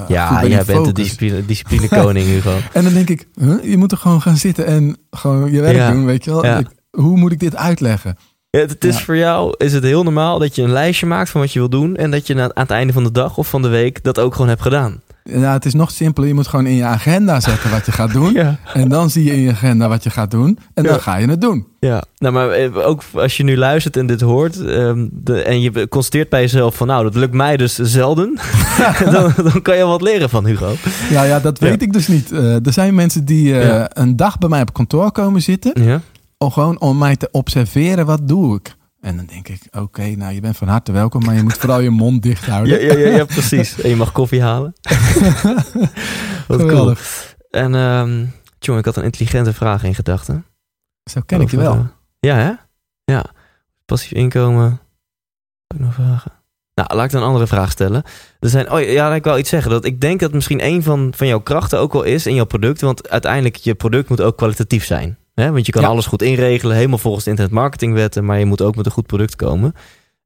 [0.08, 0.92] ja, ben jij bent de focus.
[0.92, 2.56] discipline, disciplinekoning, Hugo.
[2.72, 3.54] En dan denk ik, huh?
[3.64, 6.44] je moet toch gewoon gaan zitten en gewoon je werk doen, weet je wel?
[6.58, 8.16] Ik- hoe moet ik dit uitleggen?
[8.56, 9.04] Ja, Het, het is Ja.
[9.04, 11.68] voor jou is het heel normaal dat je een lijstje maakt van wat je wil
[11.68, 11.96] doen.
[11.96, 14.32] En dat je aan het einde van de dag of van de week dat ook
[14.32, 15.00] gewoon hebt gedaan.
[15.24, 16.28] Ja, het is nog simpeler.
[16.28, 18.32] Je moet gewoon in je agenda zetten wat je gaat doen.
[18.32, 18.58] Ja.
[18.74, 20.58] En dan zie je in je agenda wat je gaat doen.
[20.74, 20.98] En dan Ja.
[20.98, 21.66] ga je het doen.
[21.80, 25.60] Ja, nou, maar eh, ook als je nu luistert en dit hoort ehm, de, en
[25.60, 28.38] je constateert bij jezelf van nou, dat lukt mij dus zelden,
[29.12, 30.74] dan, dan kan je wat leren van Hugo.
[31.10, 31.66] Ja, ja dat Ja.
[31.66, 32.32] weet ik dus niet.
[32.32, 33.90] Eh, er zijn mensen die eh, Ja.
[33.92, 36.02] een dag bij mij op kantoor komen zitten.
[36.50, 38.74] Gewoon om mij te observeren, wat doe ik?
[39.00, 41.24] En dan denk ik, oké, nou je bent van harte welkom.
[41.24, 42.80] Maar je moet vooral je mond dicht houden.
[42.80, 43.80] ja, ja, ja, ja, precies.
[43.80, 44.72] En je mag koffie halen.
[46.48, 46.94] wat cool.
[47.50, 48.24] En ehm
[48.58, 50.46] John, ik had een intelligente vraag in gedachten.
[51.10, 51.86] Zo ken ik je wel.
[52.20, 52.52] ja, hè?
[53.12, 53.24] Ja.
[53.84, 54.80] Passief inkomen.
[55.74, 56.32] Ook nog vragen.
[56.74, 58.02] Nou, laat ik dan een andere vraag stellen.
[58.40, 59.70] Er zijn, oh ja, ik wil iets zeggen.
[59.70, 62.44] Dat ik denk dat misschien een van, van jouw krachten ook wel is in jouw
[62.44, 62.80] product.
[62.80, 65.18] Want uiteindelijk, je product moet ook kwalitatief zijn.
[65.34, 65.50] Hè?
[65.52, 65.88] Want je kan Ja.
[65.88, 69.36] alles goed inregelen, helemaal volgens de internetmarketingwetten, maar je moet ook met een goed product
[69.36, 69.74] komen.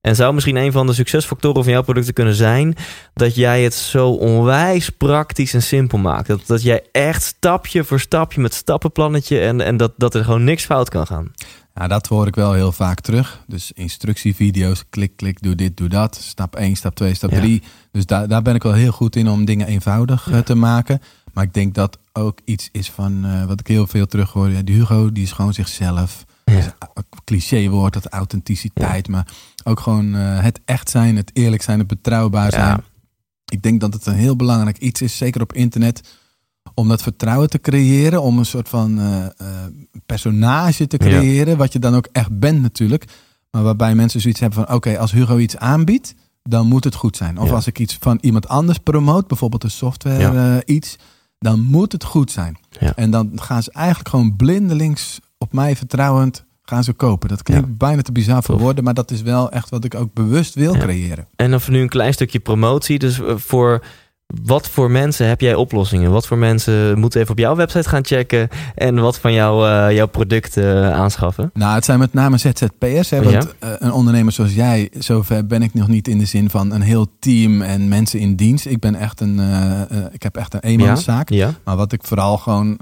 [0.01, 2.75] En zou misschien een van de succesfactoren van jouw producten kunnen zijn
[3.15, 6.27] dat jij het zo onwijs praktisch en simpel maakt.
[6.27, 10.45] Dat, dat jij echt stapje voor stapje met stappenplannetje en, en dat, dat er gewoon
[10.45, 11.33] niks fout kan gaan.
[11.75, 13.41] Ja, dat hoor ik wel heel vaak terug.
[13.47, 16.17] Dus instructievideo's, klik, klik, doe dit, doe dat.
[16.17, 17.39] Stap 1, stap 2, stap Ja.
[17.39, 17.63] 3.
[17.93, 21.01] Dus daar, daar ben ik wel heel goed in om dingen eenvoudig eh, te maken.
[21.37, 24.51] Maar ik denk dat ook iets is van, eh, wat ik heel veel terug hoor.
[24.51, 26.25] Ja, die Hugo, die is gewoon zichzelf.
[26.45, 26.77] Ja.
[27.25, 29.09] Cliché woord, dat authenticiteit.
[29.09, 29.27] Maar
[29.65, 32.65] ook gewoon eh, het echt zijn, het eerlijk zijn, het betrouwbaar zijn.
[32.65, 32.81] Ja.
[33.45, 36.19] Ik denk dat het een heel belangrijk iets is, zeker op internet,
[36.75, 39.27] om dat vertrouwen te creëren, om een soort van eh,
[40.07, 43.05] personage te creëren, wat je dan ook echt bent natuurlijk,
[43.51, 47.17] maar waarbij mensen zoiets hebben van, oké, als Hugo iets aanbiedt, dan moet het goed
[47.17, 47.39] zijn.
[47.39, 50.97] Of als ik iets van iemand anders promoot, bijvoorbeeld een software iets,
[51.39, 52.57] dan moet het goed zijn.
[52.81, 52.93] Ja.
[52.95, 57.29] En dan gaan ze eigenlijk gewoon blindelings op mij vertrouwend gaan ze kopen.
[57.29, 60.13] Dat klinkt bijna te bizar voor woorden, maar dat is wel echt wat ik ook
[60.13, 61.27] bewust wil creëren.
[61.37, 62.99] En dan voor nu een klein stukje promotie.
[62.99, 63.85] Dus eh, voor
[64.45, 66.11] wat voor mensen heb jij oplossingen?
[66.11, 69.95] Wat voor mensen moeten even op jouw website gaan checken en wat van jou, eh,
[69.95, 71.51] jouw producten eh, aanschaffen?
[71.55, 73.11] Nou, het zijn met name ZZP'ers.
[73.11, 76.51] Hè, want eh, een ondernemer zoals jij, zover ben ik nog niet in de zin
[76.51, 78.67] van een heel team en mensen in dienst.
[78.67, 79.41] Ik ben echt een,
[80.13, 81.29] ik heb echt een eenmanszaak.
[81.29, 81.55] Ja?
[81.65, 82.79] Maar wat ik vooral gewoon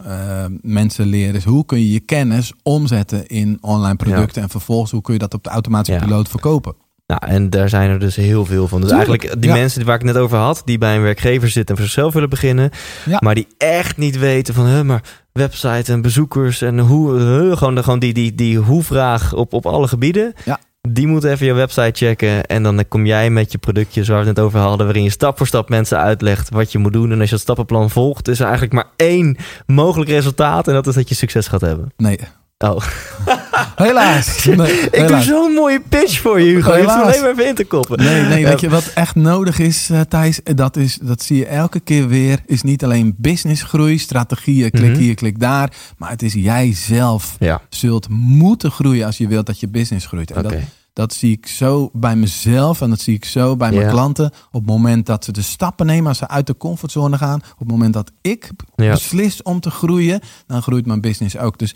[0.61, 5.03] mensen leer is hoe kun je je kennis omzetten in online producten en vervolgens hoe
[5.03, 6.75] kun je dat op de automatische piloot verkopen.
[7.07, 8.81] Nou, en daar zijn er dus heel veel van.
[8.81, 9.57] Dus Tuurlijk, eigenlijk die ja.
[9.57, 12.29] mensen waar ik net over had, die bij een werkgever zitten en voor zichzelf willen
[12.31, 12.71] beginnen,
[13.05, 13.17] Ja.
[13.21, 17.19] maar die echt niet weten van, huh, maar website en bezoekers en hoe,
[17.57, 20.33] gewoon, de- gewoon die, die, die hoe-vraag op, op alle gebieden.
[20.45, 20.59] Ja.
[20.89, 24.29] Die moeten even je website checken en dan kom jij met je productje, zoals we
[24.29, 27.13] het net over hadden, waarin je stap voor stap mensen uitlegt wat je moet doen.
[27.13, 29.37] En als je dat stappenplan volgt, is er eigenlijk maar één
[29.67, 31.93] mogelijk resultaat en dat is dat je succes gaat hebben.
[31.97, 32.19] Nee,
[32.69, 32.81] Oh,
[33.87, 34.45] helaas.
[34.57, 36.75] Nee, ik doe zo'n mooie pitch voor je, Hugo.
[36.77, 37.99] Je hoeft alleen maar even in te koppen.
[37.99, 38.49] Nee, nee, Ja.
[38.49, 40.41] weet je wat echt nodig is, eh, Thijs?
[40.55, 42.39] Dat, is, dat zie je elke keer weer.
[42.47, 44.99] Is niet alleen businessgroei, strategieën, klik Mhm.
[45.01, 45.73] hier, klik daar.
[45.99, 50.07] Maar het is jij zelf Ja, zult moeten groeien als je wilt dat je business
[50.07, 50.31] groeit.
[50.31, 50.55] En dat,
[50.93, 54.27] dat zie ik zo bij mezelf en dat zie ik zo bij mijn klanten.
[54.27, 57.41] Op het moment dat ze de stappen nemen, als ze uit de comfortzone gaan.
[57.53, 58.91] Op het moment dat ik Ja.
[58.91, 61.59] beslis om te groeien, dan groeit mijn business ook.
[61.59, 61.75] Dus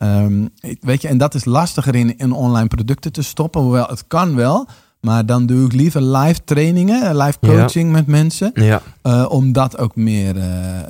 [0.00, 0.46] ehm,
[0.80, 3.60] weet je, en dat is lastiger in, in online producten te stoppen.
[3.60, 4.68] Hoewel het kan wel.
[5.00, 7.48] Maar dan doe ik liever live trainingen, live Ja.
[7.48, 8.50] coaching met mensen.
[8.54, 8.82] Ja.
[9.02, 10.42] eh, om dat ook meer eh,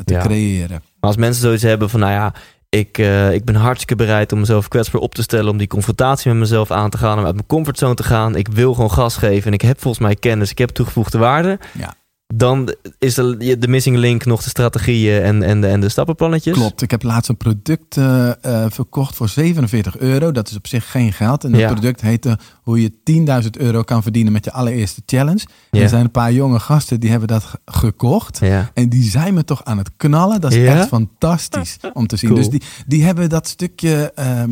[0.04, 0.20] te Ja.
[0.20, 0.70] creëren.
[1.00, 2.34] Maar als mensen zoiets hebben van, nou ja,
[2.68, 6.30] ik, eh, ik ben hartstikke bereid om mezelf kwetsbaar op te stellen, om die confrontatie
[6.30, 8.36] met mezelf aan te gaan, om uit mijn comfortzone te gaan.
[8.36, 11.58] Ik wil gewoon gas geven en ik heb volgens mij kennis, ik heb toegevoegde waarde.
[11.78, 11.94] Ja.
[12.34, 16.54] Dan is de, de missing link nog de strategieën en, en, de, en de stappenplannetjes.
[16.54, 16.82] Klopt.
[16.82, 20.32] Ik heb laatst een product eh, eh, verkocht voor 47 euro.
[20.32, 21.44] Dat is op zich geen geld.
[21.44, 21.72] En dat Ja.
[21.72, 22.92] product heette hoe je
[23.42, 25.46] 10.000 euro kan verdienen met je allereerste challenge.
[25.70, 25.82] Ja.
[25.82, 28.38] Er zijn een paar jonge gasten die hebben dat ge- gekocht.
[28.42, 28.70] Ja.
[28.74, 30.40] En die zijn me toch aan het knallen.
[30.40, 32.30] Dat is echt fantastisch om te zien.
[32.30, 32.42] Cool.
[32.42, 34.50] Dus die, die hebben dat stukje ehm,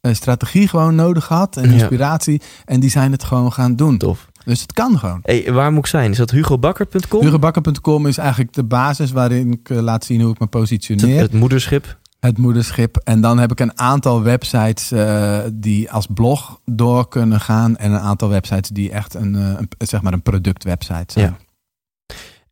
[0.00, 1.56] eh, strategie gewoon nodig gehad.
[1.56, 1.72] En Ja.
[1.72, 2.40] inspiratie.
[2.64, 3.98] En die zijn het gewoon gaan doen.
[3.98, 4.28] Tof.
[4.46, 5.20] Dus het kan gewoon.
[5.22, 6.10] Hey, waar moet ik zijn?
[6.10, 7.22] Is dat hugobakker.com?
[7.22, 11.20] Hugobakker.com is eigenlijk de basis waarin ik eh, laat zien hoe ik me positioneer.
[11.20, 11.98] het moederschip.
[12.20, 12.96] Het moederschip.
[12.96, 17.76] En dan heb ik een aantal websites eh, die als blog door kunnen gaan.
[17.76, 21.26] En een aantal websites die echt een, eh, een, zeg maar een productwebsite zijn.
[21.26, 21.45] Ja.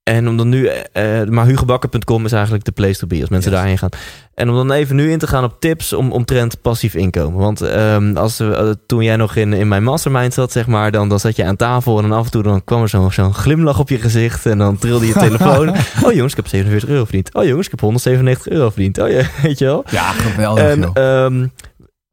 [0.05, 3.51] En om dan nu, eh, maar hugobakker.com is eigenlijk de place to be als mensen
[3.51, 3.59] Yes.
[3.61, 3.89] daarheen gaan.
[4.35, 7.39] En om dan even nu in te gaan op tips om, omtrent passief inkomen.
[7.41, 11.09] Want ehm, als, eh, toen jij nog in, in mijn mastermind zat, zeg maar, dan,
[11.09, 13.35] dan zat je aan tafel en dan af en toe dan kwam er zo'n zo'n
[13.35, 15.69] glimlach op je gezicht en dan trilde je telefoon.
[16.05, 17.35] oh jongens, ik heb 47 euro verdiend.
[17.35, 18.99] Oh jongens, ik heb 197 euro verdiend.
[18.99, 19.85] Oh ja, weet je wel.
[19.91, 21.47] Ja, geweldig En ehm,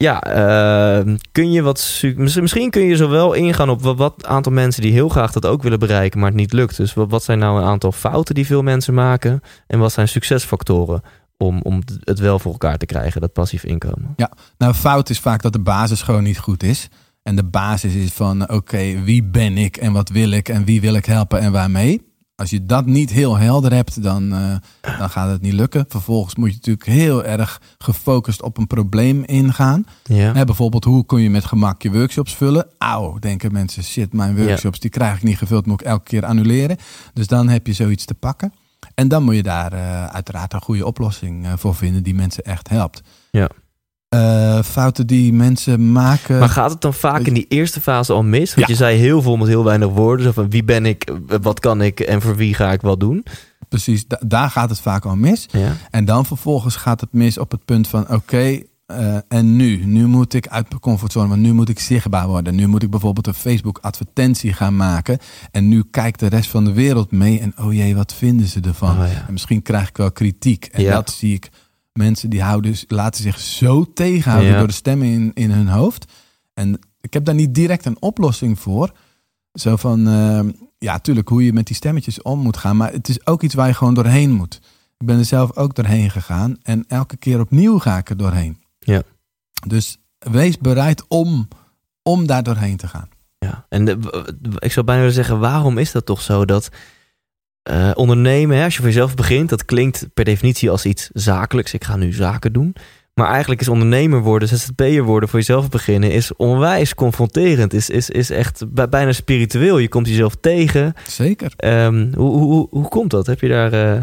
[0.02, 2.04] ja, ehm, kun je wat.
[2.16, 5.80] Misschien kun je zowel ingaan op wat, aantal mensen die heel graag dat ook willen
[5.80, 6.78] bereiken, maar het niet lukt.
[6.78, 9.42] Dus wat, zijn nou een aantal fouten die veel mensen maken?
[9.68, 11.02] En wat zijn succesfactoren
[11.38, 14.14] om, om het wel voor elkaar te krijgen, dat passief inkomen?
[14.58, 16.88] Nou, fout is vaak dat de basis gewoon niet goed is.
[17.24, 20.82] En de basis is van, oké, wie ben ik en wat wil ik en wie
[20.82, 22.11] wil ik helpen en waarmee?
[22.42, 24.56] Als je dat niet heel helder hebt, dan, eh,
[24.98, 25.86] dan gaat het niet lukken.
[25.88, 29.86] Vervolgens moet je natuurlijk heel erg gefocust op een probleem ingaan.
[30.04, 30.34] Ja.
[30.34, 32.68] Hè, bijvoorbeeld, hoe kun je met gemak je workshops vullen?
[32.78, 36.26] Auw, denken mensen, shit, mijn workshops die krijg ik niet gevuld, moet ik elke keer
[36.26, 36.78] annuleren.
[37.14, 38.54] Dus dan heb je zoiets te pakken.
[38.96, 42.44] En dan moet je daar eh, uiteraard een goede oplossing eh, voor vinden die mensen
[42.44, 43.02] echt helpt.
[43.32, 43.50] Ja.
[44.16, 46.40] Eh, fouten die mensen maken.
[46.40, 48.54] Maar gaat het dan vaak in die eerste fase al mis?
[48.54, 48.74] Want Ja.
[48.74, 50.26] je zei heel veel met heel weinig woorden.
[50.26, 53.24] Zo van wie ben ik, wat kan ik en voor wie ga ik wat doen?
[53.70, 55.46] Precies, da- daar gaat het vaak al mis.
[55.52, 55.76] Ja.
[55.92, 59.86] En dan vervolgens gaat het mis op het punt van: oké, eh, en nu?
[59.86, 62.56] Nu moet ik uit mijn comfortzone, want nu moet ik zichtbaar worden.
[62.56, 65.18] Nu moet ik bijvoorbeeld een Facebook advertentie gaan maken.
[65.52, 67.40] En nu kijkt de rest van de wereld mee.
[67.40, 69.02] En oh jee, wat vinden ze ervan?
[69.02, 69.26] Oh ja.
[69.28, 70.66] En misschien krijg ik wel kritiek.
[70.66, 71.50] En dat zie ik.
[71.94, 74.58] Mensen die houden, laten zich zo tegenhouden Ja.
[74.58, 76.12] door de stemmen in, in hun hoofd.
[76.54, 78.92] En ik heb daar niet direct een oplossing voor.
[79.54, 80.40] Zo van, eh,
[80.78, 82.78] ja, tuurlijk hoe je met die stemmetjes om moet gaan.
[82.78, 84.60] Maar het is ook iets waar je gewoon doorheen moet.
[84.98, 86.58] Ik ben er zelf ook doorheen gegaan.
[86.64, 88.58] En elke keer opnieuw ga ik er doorheen.
[88.80, 89.02] Ja.
[89.68, 91.48] Dus wees bereid om,
[92.04, 93.10] om daar doorheen te gaan.
[93.40, 96.70] Ja, en de- ik zou bijna willen zeggen, waarom is dat toch zo dat
[97.64, 101.74] eh, ondernemen, hè, als je voor jezelf begint, dat klinkt per definitie als iets zakelijks.
[101.74, 102.76] Ik ga nu zaken doen.
[103.14, 107.74] Maar eigenlijk is ondernemer worden, ZZP'er worden, voor jezelf beginnen, is onwijs confronterend.
[107.74, 109.78] Is, is, is echt bij- bijna spiritueel.
[109.78, 110.94] Je komt jezelf tegen.
[111.08, 111.54] Zeker.
[111.56, 113.26] Ehm, hoe, hoe, hoe, komt dat?
[113.28, 113.74] Heb je daar...
[113.74, 114.02] eh,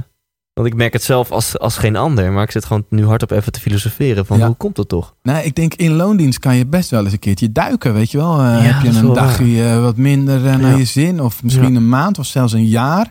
[0.53, 3.31] want ik merk het zelf als, als geen ander, maar ik zit gewoon nu hardop
[3.31, 4.47] even te filosoferen van Ja.
[4.47, 5.15] hoe komt dat toch?
[5.23, 8.19] Nou, ik denk in loondienst kan je best wel eens een keertje duiken, weet je
[8.19, 8.33] wel.
[8.39, 10.77] Eh, Ja, heb je een dagje wat minder naar Ja.
[10.77, 13.11] je zin, of misschien een maand of zelfs een jaar.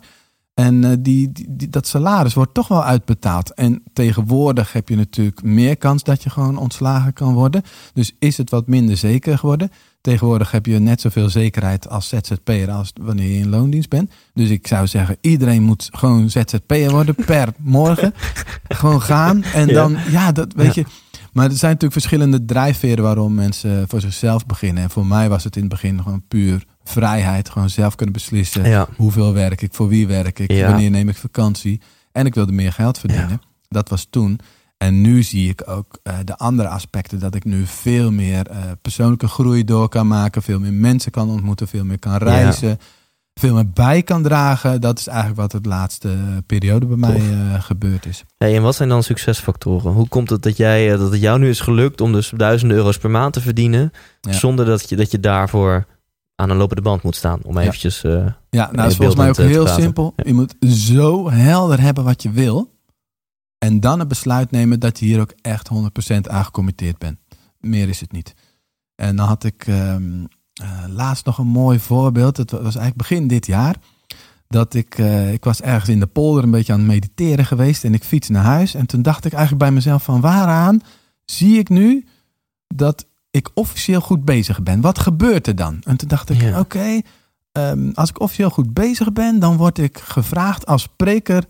[0.58, 3.54] En eh, die, die, die- dat salaris wordt toch wel uitbetaald.
[3.54, 7.62] En tegenwoordig heb je natuurlijk meer kans dat je gewoon ontslagen kan worden.
[7.94, 9.72] Dus is het wat minder zeker geworden.
[10.02, 14.12] Tegenwoordig heb je net zoveel zekerheid als ZZP'er als wanneer je in loondienst bent.
[14.34, 18.14] Dus ik zou zeggen, iedereen moet gewoon ZZP'er worden per morgen.
[18.68, 19.44] Gewoon gaan.
[19.44, 20.82] En dan, ja, dat weet Ja.
[20.86, 20.88] je.
[21.38, 24.84] Maar er zijn natuurlijk verschillende drijfveren waarom mensen voor zichzelf beginnen.
[24.84, 27.50] En voor mij was het in het begin gewoon puur vrijheid.
[27.50, 28.70] Gewoon zelf kunnen beslissen.
[28.70, 28.88] Ja.
[28.96, 30.68] Hoeveel werk ik, voor wie werk ik, Ja.
[30.70, 31.82] wanneer neem ik vakantie.
[32.12, 33.42] En ik wilde meer geld verdienen.
[33.70, 34.40] Dat was toen.
[34.78, 37.20] En nu zie ik ook eh, de andere aspecten.
[37.20, 40.42] Dat ik nu veel meer eh, persoonlijke groei door kan maken.
[40.42, 41.68] Veel meer mensen kan ontmoeten.
[41.68, 42.80] Veel meer kan reizen.
[43.40, 44.82] Veel meer bij kan dragen.
[44.82, 48.24] Dat is eigenlijk wat het laatste periode bij mij eh, gebeurd is.
[48.38, 49.92] Hey, en wat zijn dan succesfactoren?
[49.94, 52.78] Hoe komt het dat, jij, eh, dat het jou nu is gelukt om dus duizenden
[52.78, 54.32] euro's per maand te verdienen, Ja.
[54.32, 55.86] zonder dat je, dat je daarvoor
[56.36, 57.40] aan een lopende band moet staan?
[57.44, 58.04] Om eventjes...
[58.04, 60.14] eh, Ja, nou, is volgens mij ook eh, heel simpel.
[60.16, 60.24] Ja.
[60.28, 62.76] Je moet zo helder hebben wat je wil.
[63.58, 67.18] En dan het besluit nemen dat je hier ook echt 100% aan gecommitteerd bent.
[67.60, 68.34] Meer is het niet.
[68.96, 70.24] En dan had ik ehm,
[70.62, 72.38] eh, laatst nog een mooi voorbeeld.
[72.38, 73.76] Het was eigenlijk begin dit jaar.
[74.48, 77.84] Dat ik, eh, ik was ergens in de polder een beetje aan het mediteren geweest.
[77.84, 78.74] En ik fiets naar huis.
[78.74, 80.82] En toen dacht ik eigenlijk bij mezelf van waaraan
[81.26, 82.06] zie ik nu
[82.68, 84.82] dat ik officieel goed bezig ben?
[84.82, 85.82] Wat gebeurt er dan?
[85.84, 86.60] En toen dacht ik, Ja.
[86.60, 87.02] oké,
[87.52, 91.44] ehm, als ik officieel goed bezig ben, dan word ik gevraagd als spreker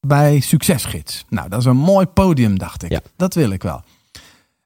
[0.00, 1.24] bij Succesgids.
[1.28, 2.90] Nou, dat is een mooi podium, dacht ik.
[2.90, 3.00] Ja.
[3.16, 3.82] Dat wil ik wel.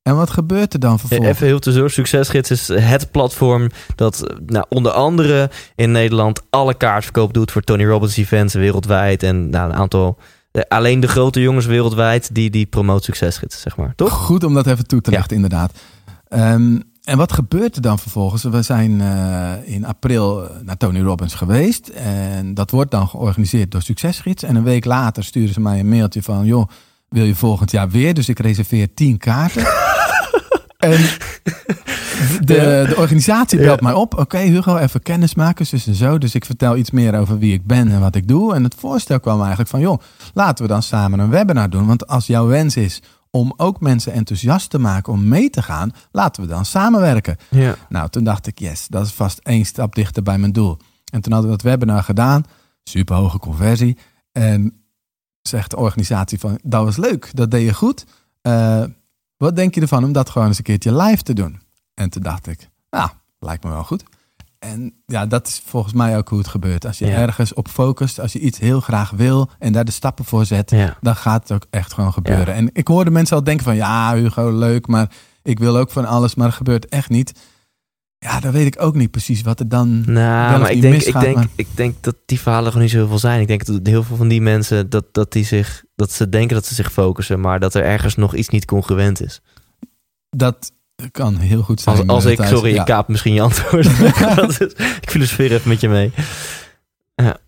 [0.05, 1.31] En wat gebeurt er dan vervolgens?
[1.31, 1.91] Even heel tussendoor.
[1.91, 7.63] Succesgids is het platform dat eh, nou, onder andere in Nederland alle kaartverkoop doet voor
[7.63, 9.23] Tony Robbins events wereldwijd.
[9.23, 10.19] En nou, een aantal,
[10.51, 13.93] eh, alleen de grote jongens wereldwijd die, die promoot Succesgids, zeg maar.
[13.97, 14.13] Toch?
[14.13, 15.17] Goed om dat even toe te Ja.
[15.17, 15.73] lichten, inderdaad.
[16.29, 18.43] Ehm, en wat gebeurt er dan vervolgens?
[18.43, 21.89] We zijn eh, in april naar Tony Robbins geweest.
[21.89, 24.43] En dat wordt dan georganiseerd door Succesgids.
[24.43, 26.45] En een week later sturen ze mij een mailtje van...
[26.45, 26.69] joh,
[27.09, 28.15] wil je volgend jaar weer?
[28.15, 29.63] Dus ik reserveer 10 kaarten.
[30.93, 31.01] En
[32.47, 34.19] de, de organisatie belt mij op.
[34.19, 36.19] Oké, Hugo, even kennis maken, zus en zo.
[36.19, 38.55] Dus ik vertel iets meer over wie ik ben en wat ik doe.
[38.55, 39.81] En het voorstel kwam eigenlijk van...
[39.81, 40.01] joh,
[40.35, 41.87] laten we dan samen een webinar doen.
[41.87, 45.91] Want als jouw wens is om ook mensen enthousiast te maken om mee te gaan...
[46.11, 47.37] laten we dan samenwerken.
[47.51, 47.75] Ja.
[47.89, 50.79] Nou, toen dacht ik, yes, dat is vast één stap dichter bij mijn doel.
[51.13, 52.45] En toen hadden we dat webinar gedaan.
[52.85, 53.99] Super hoge conversie.
[54.33, 54.85] En
[55.43, 58.05] zegt de organisatie van, dat was leuk, dat deed je goed.
[58.43, 58.85] Eh,
[59.37, 61.61] wat denk je ervan om dat gewoon eens een keertje live te doen?
[61.95, 64.05] En toen dacht ik, nou, lijkt me wel goed.
[64.59, 66.87] En ja, dat is volgens mij ook hoe het gebeurt.
[66.87, 67.13] Als je Ja.
[67.17, 70.71] ergens op focust, als je iets heel graag wil en daar de stappen voor zet,
[70.71, 70.97] Ja.
[71.01, 72.55] dan gaat het ook echt gewoon gebeuren.
[72.55, 75.11] En ik hoorde mensen al denken van, ja Hugo, leuk, maar
[75.43, 77.33] ik wil ook van alles, maar het gebeurt echt niet.
[78.25, 81.21] Ja, dan weet ik ook niet precies wat er dan Nou, maar ik denk, ik,
[81.21, 83.41] denk, maar- ik denk dat die verhalen gewoon niet zo heel veel zijn.
[83.41, 86.55] Ik denk dat heel veel van die mensen, dat, dat, die zich, dat ze denken
[86.55, 89.41] dat ze zich focussen, maar dat er ergens nog iets niet congruent is.
[90.31, 90.73] Dat
[91.11, 91.97] kan heel goed zijn.
[91.97, 92.81] Als, als ik, sorry, Ja.
[92.81, 93.87] ik kaap misschien je antwoord.
[94.59, 94.59] Is-
[95.01, 96.13] ik filosofeer even met je mee.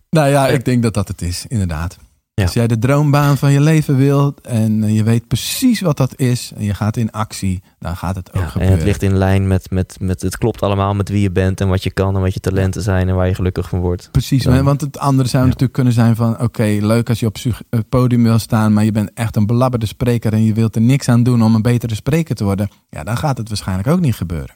[0.09, 1.97] Nou ja, ik denk dat dat het is, inderdaad.
[2.37, 2.43] Ja.
[2.43, 6.19] Als jij de droombaan van je leven wilt en eh, je weet precies wat dat
[6.19, 8.75] is en je gaat in actie, dan gaat het ook Ja, en gebeuren.
[8.77, 11.67] het ligt in lijn met, met, met, het klopt allemaal met wie je bent en
[11.67, 14.09] wat je kan en wat je talenten zijn en waar je gelukkig van wordt.
[14.11, 15.47] Precies, Dan- want het andere zou Ja.
[15.47, 16.41] natuurlijk kunnen zijn van...
[16.41, 17.37] oké, leuk als je op
[17.69, 18.73] het podium wil staan...
[18.73, 20.33] maar je bent echt een belabberde spreker...
[20.33, 22.69] en je wilt er niks aan doen om een betere spreker te worden...
[22.89, 24.49] ja, dan gaat het waarschijnlijk ook niet gebeuren.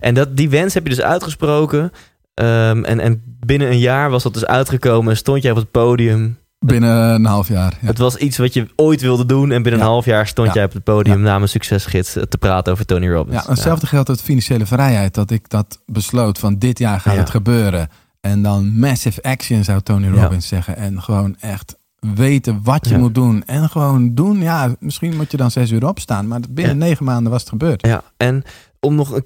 [0.00, 1.90] En dat, die wens heb je dus uitgesproken.
[2.34, 5.10] ehm, en, en binnen een jaar was dat dus uitgekomen.
[5.10, 7.78] en Stond jij op het podium Binnen een half jaar.
[7.80, 7.86] Ja.
[7.86, 9.50] Het was iets wat je ooit wilde doen.
[9.50, 9.86] En binnen Ja.
[9.86, 10.54] een half jaar stond Ja.
[10.54, 13.42] jij op het podium namens Succesgids te praten over Tony Robbins.
[13.44, 15.14] Ja, hetzelfde geldt met financiële vrijheid.
[15.14, 17.88] Dat ik dat besloot van dit jaar gaat het gebeuren.
[18.20, 20.08] En dan massive action zou Tony.
[20.08, 20.76] Robbins zeggen.
[20.76, 21.76] En gewoon echt
[22.14, 23.42] weten wat je moet doen.
[23.46, 24.40] En gewoon doen.
[24.40, 26.28] Ja, misschien moet je dan zes uur opstaan.
[26.28, 27.86] Maar binnen negen maanden was het gebeurd.
[27.86, 28.42] Ja, en
[28.80, 29.24] om nog een.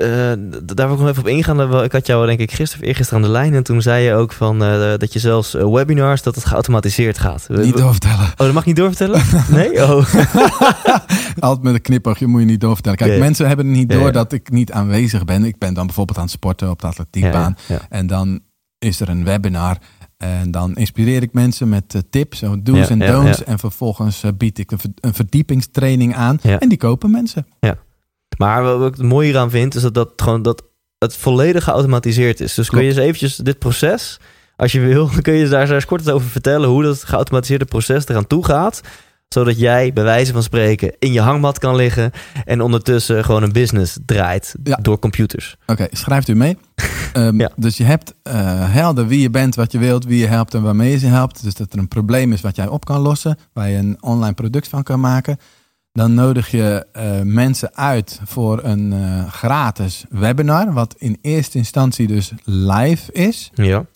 [0.00, 0.32] Eh,
[0.74, 1.56] daar wil ik nog even op ingaan.
[1.56, 3.54] Wel- Ik had jou denk ik gisteren of eergisteren aan de lijn.
[3.54, 7.18] En toen zei je ook van eh, dat je zelfs eh, webinars, dat het geautomatiseerd
[7.18, 7.46] gaat.
[7.48, 8.18] Niet doorvertellen.
[8.24, 9.22] Oh, dat mag niet doorvertellen?
[9.50, 9.82] Nee?
[9.84, 10.14] Oh.
[11.38, 12.98] Altijd met een knipoogje moet je niet doorvertellen.
[12.98, 13.22] Kijk, Ja, ja.
[13.22, 14.12] mensen hebben niet Ja, door ja.
[14.12, 15.44] dat ik niet aanwezig ben.
[15.44, 17.56] Ik ben dan bijvoorbeeld aan het sporten op de atletiekbaan.
[17.66, 18.40] Ja, ja, En dan
[18.78, 19.76] is er een webinar.
[20.16, 23.38] En dan inspireer ik mensen met eh, tips, zo do's Ja, en ja, don'ts.
[23.38, 23.44] ja.
[23.44, 26.38] En vervolgens eh, bied ik een, ver- een verdiepingstraining aan.
[26.42, 26.58] Ja.
[26.58, 27.46] En die kopen mensen.
[28.36, 30.62] Maar wat ik het mooie eraan vind, is dat, dat, gewoon, dat
[30.98, 32.54] het volledig geautomatiseerd is.
[32.54, 34.20] Dus kun je eens eventjes dit proces,
[34.56, 38.26] als je wil, kun je daar eens kort over vertellen hoe dat geautomatiseerde proces eraan
[38.26, 38.80] toe gaat.
[39.28, 42.10] Zodat jij, bij wijze van spreken, in je hangmat kan liggen
[42.44, 44.76] en ondertussen gewoon een business draait Ja.
[44.82, 45.56] door computers.
[45.66, 46.56] Oké, schrijft u mee.
[47.12, 47.50] Ehm, Ja.
[47.56, 48.34] Dus je hebt eh,
[48.72, 51.42] helder wie je bent, wat je wilt, wie je helpt en waarmee je ze helpt.
[51.42, 54.34] Dus dat er een probleem is wat jij op kan lossen, waar je een online
[54.34, 55.38] product van kan maken.
[55.96, 62.06] Dan nodig je eh, mensen uit voor een eh, gratis webinar, wat in eerste instantie
[62.06, 63.50] dus live is.
[63.54, 63.86] Ja.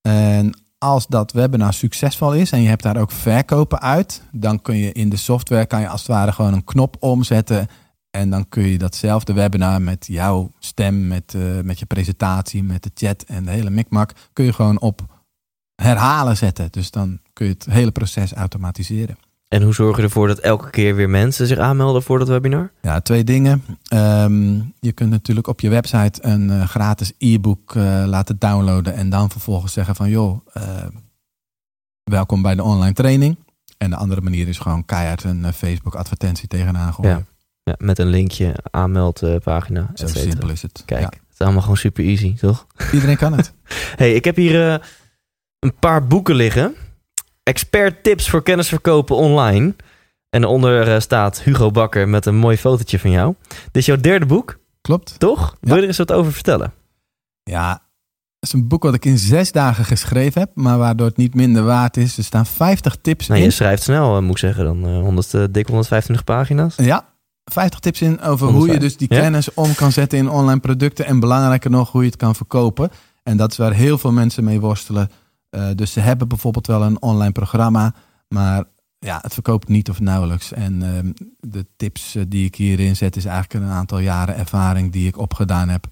[0.00, 4.76] En als dat webinar succesvol is en je hebt daar ook verkopen uit, dan kun
[4.76, 7.66] je in de software kan je als het ware gewoon een knop omzetten.
[8.10, 12.82] En dan kun je datzelfde webinar met jouw stem, met, eh, met je presentatie, met
[12.82, 15.22] de chat en de hele mikmak, kun je gewoon op
[15.74, 16.68] herhalen zetten.
[16.70, 19.16] Dus dan kun je het hele proces automatiseren.
[19.48, 22.70] En hoe zorg je ervoor dat elke keer weer mensen zich aanmelden voor dat webinar?
[22.82, 23.64] Ja, twee dingen.
[23.88, 29.10] Ehm, je kunt natuurlijk op je website een eh, gratis e-book eh, laten downloaden en
[29.10, 30.62] dan vervolgens zeggen van joh, eh,
[32.04, 33.36] welkom bij de online training.
[33.78, 37.10] En de andere manier is gewoon keihard een Facebook advertentie tegenaan gooien.
[37.10, 37.24] Ja,
[37.62, 40.82] Ja, met een linkje, aanmeldpagina, Zo simpel is het.
[40.84, 41.06] Kijk, Ja.
[41.06, 42.66] het is allemaal gewoon super easy, toch?
[42.92, 43.52] Iedereen kan het.
[44.00, 44.86] hey, ik heb hier
[45.58, 46.74] een paar boeken liggen.
[47.48, 49.74] Expert tips voor kennis verkopen online.
[50.30, 53.34] En onder eh, staat Hugo Bakker met een mooi fotootje van jou.
[53.48, 55.14] Dit is jouw derde boek, Klopt.
[55.18, 55.56] toch?
[55.60, 56.72] Wil je er eens wat over vertellen?
[57.42, 61.16] Ja, het is een boek wat ik in zes dagen geschreven heb, maar waardoor het
[61.16, 62.18] niet minder waard is.
[62.18, 63.46] Er staan 50 tips Nou, in.
[63.46, 64.64] je schrijft snel, eh, moet ik zeggen.
[64.64, 66.74] Dan eh 100, eh, dik 125 pagina's.
[66.76, 67.08] Ja,
[67.44, 68.80] 50 tips in over hoe je 105.
[68.80, 69.20] dus die Ja.
[69.20, 71.06] kennis om kan zetten in online producten.
[71.06, 72.90] En belangrijker nog, hoe je het kan verkopen.
[73.22, 75.10] En dat is waar heel veel mensen mee worstelen.
[75.50, 77.94] Eh, dus ze hebben bijvoorbeeld wel een online programma,
[78.28, 78.64] maar
[78.98, 80.52] ja, het verkoopt niet of nauwelijks.
[80.52, 84.92] En ehm, de tips eh, die ik hierin zet, is eigenlijk een aantal jaren ervaring
[84.92, 85.86] die ik opgedaan heb.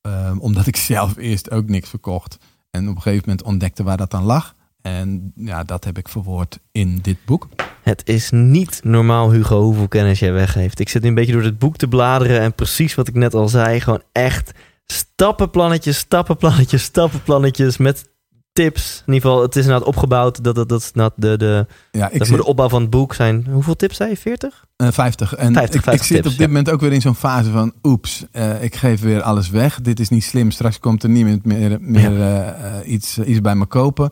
[0.00, 2.38] Eh, omdat ik zelf eerst ook niks verkocht.
[2.70, 4.54] En op een gegeven moment ontdekte waar dat dan lag.
[4.82, 7.48] En ja, dat heb ik verwoord in dit boek.
[7.82, 10.80] Het is niet normaal, Hugo, hoeveel kennis jij weggeeft.
[10.80, 12.40] Ik zit nu een beetje door dit boek te bladeren.
[12.40, 13.80] En precies wat ik net al zei.
[13.80, 14.52] Gewoon echt
[14.86, 17.76] stappenplannetjes, stappenplannetjes, stappenplannetjes.
[17.76, 18.08] Met
[18.52, 19.02] tips.
[19.06, 20.44] In ieder geval, het is inderdaad opgebouwd.
[20.44, 23.14] Dat, dat, dat is inderdaad de, de, Ja, ik zit- de opbouw van het boek
[23.14, 23.46] zijn...
[23.50, 24.16] Hoeveel tips zei je?
[24.16, 24.64] 40?
[24.76, 25.34] Eh, 50.
[25.34, 26.46] En 50, ik, 50 ik zit tips, op dit ja.
[26.46, 27.72] moment ook weer in zo'n fase van...
[27.82, 29.80] oeps, eh, ik geef weer alles weg.
[29.80, 30.50] Dit is niet slim.
[30.50, 34.10] Straks komt er niemand meer, meer eh, eh, iets, iets bij me kopen.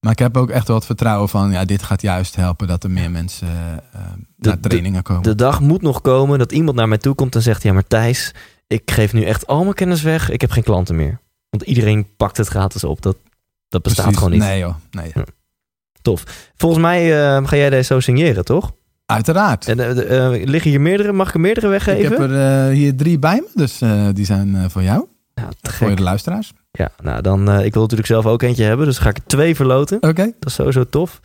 [0.00, 1.50] Maar ik heb ook echt wel het vertrouwen van...
[1.50, 3.48] ja, dit gaat juist helpen dat er meer mensen
[4.36, 5.22] De- naar trainingen komen.
[5.22, 7.62] De dag moet nog komen dat iemand naar mij toe komt en zegt...
[7.62, 8.34] Ja, maar Thijs,
[8.66, 10.30] ik geef nu echt al mijn kennis weg.
[10.30, 11.20] Ik heb geen klanten meer.
[11.50, 13.02] Want iedereen pakt het gratis op.
[13.02, 13.16] Dat,
[13.68, 14.22] dat bestaat Precies.
[14.22, 14.48] gewoon niet.
[14.48, 15.12] Nee joh, nee.
[16.56, 18.72] Volgens mij eh, ga jij deze zo signeren, toch?
[19.06, 19.68] Uiteraard.
[19.68, 21.12] En, eh, liggen hier meerdere?
[21.12, 22.20] Mag ik er meerdere ik weggeven?
[22.20, 23.48] heb er hier drie bij me.
[23.54, 23.78] Dus
[24.14, 25.06] die zijn voor jou.
[25.34, 26.52] Ja, Voor de luisteraars.
[26.70, 29.54] Ja, nou dan, ik wil natuurlijk zelf ook eentje hebben, dus ga ik er twee
[29.54, 29.96] verloten.
[29.96, 30.24] Oké.
[30.24, 31.20] Dat is sowieso tof.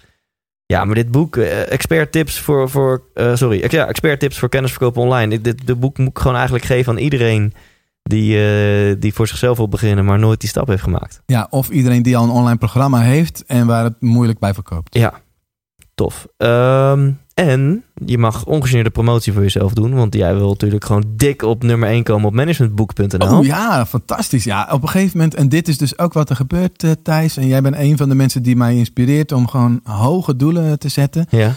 [0.65, 5.01] Ja, maar dit boek, expert tips voor, voor sorry, ja, expert tips voor kennis verkopen
[5.01, 5.29] online.
[5.29, 7.53] Dit, dit, dit boek moet ik gewoon eigenlijk geven aan iedereen
[8.03, 11.21] die, eh, die voor zichzelf wil beginnen, maar nooit die stap heeft gemaakt.
[11.25, 13.43] Ja, of iedereen die al een online programma heeft...
[13.45, 14.95] en waar het moeilijk bij verkoopt.
[14.95, 15.13] Ja,
[15.95, 16.27] tof.
[16.37, 21.41] Ehm, en je mag ongegeneerde promotie voor jezelf doen, want jij wil natuurlijk gewoon dik
[21.41, 23.37] op nummer 1 komen op managementboek.nl.
[23.37, 24.43] Oh ja, fantastisch.
[24.43, 27.37] Ja, op een gegeven moment, en dit is dus ook wat er gebeurt, eh, Thijs.
[27.37, 30.89] En jij bent een van de mensen die mij inspireert om gewoon hoge doelen te
[30.89, 31.25] zetten.
[31.29, 31.55] Ja,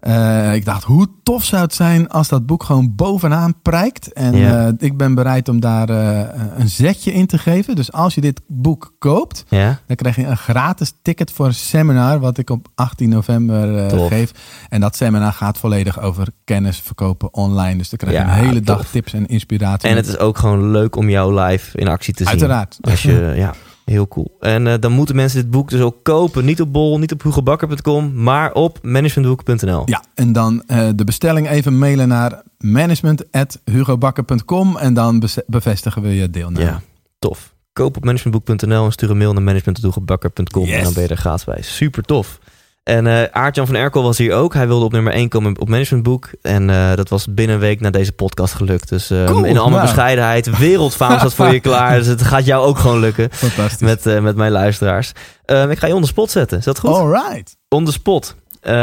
[0.00, 4.12] Eh, ik dacht, hoe tof zou het zijn als dat boek gewoon bovenaan prijkt.
[4.12, 7.76] En eh, ik ben bereid om daar eh, een zetje in te geven.
[7.76, 12.20] Dus als je dit boek koopt, dan krijg je een gratis ticket voor een seminar.
[12.20, 14.32] Wat ik op 18 november geef.
[14.68, 17.78] En dat seminar gaat volledig over kennis verkopen online.
[17.78, 19.88] Dus dan krijg je Ja, een hele dag tips en inspiratie.
[19.88, 22.32] En het is ook gewoon leuk om jou live in actie te zien.
[22.32, 22.78] Uiteraard.
[22.80, 23.54] Als je, ja,
[23.90, 24.36] Heel cool.
[24.40, 26.44] En eh, dan moeten mensen dit boek dus ook kopen.
[26.44, 29.82] Niet op bol, niet op hugobakker.com, maar op managementboek.nl.
[29.84, 36.30] Ja, en dan eh, de bestelling even mailen naar management.hugobakker.com en dan bevestigen we je
[36.30, 36.64] deelname.
[36.64, 36.80] Ja,
[37.18, 37.54] tof.
[37.72, 40.82] Koop op managementboek.nl en stuur een mail naar management.hugobakker.com en Yes.
[40.82, 41.62] dan ben je er gratis bij.
[41.62, 42.38] Super tof.
[42.82, 44.54] En eh Aart-Jan van Erkel was hier ook.
[44.54, 46.30] Hij wilde op nummer 1 komen op Managementboek.
[46.42, 48.88] En eh, dat was binnen een week na deze podcast gelukt.
[48.88, 49.82] Dus eh, Cool, in alle nou.
[49.82, 51.98] bescheidenheid, wereldfaam staat voor je klaar.
[51.98, 53.80] Dus het gaat jou ook gewoon lukken Fantastisch.
[54.04, 55.12] met, met mijn luisteraars.
[55.44, 56.58] Eh, ik ga je on the spot zetten.
[56.58, 56.90] Is dat goed?
[56.90, 57.56] Alright.
[57.68, 58.34] On the spot.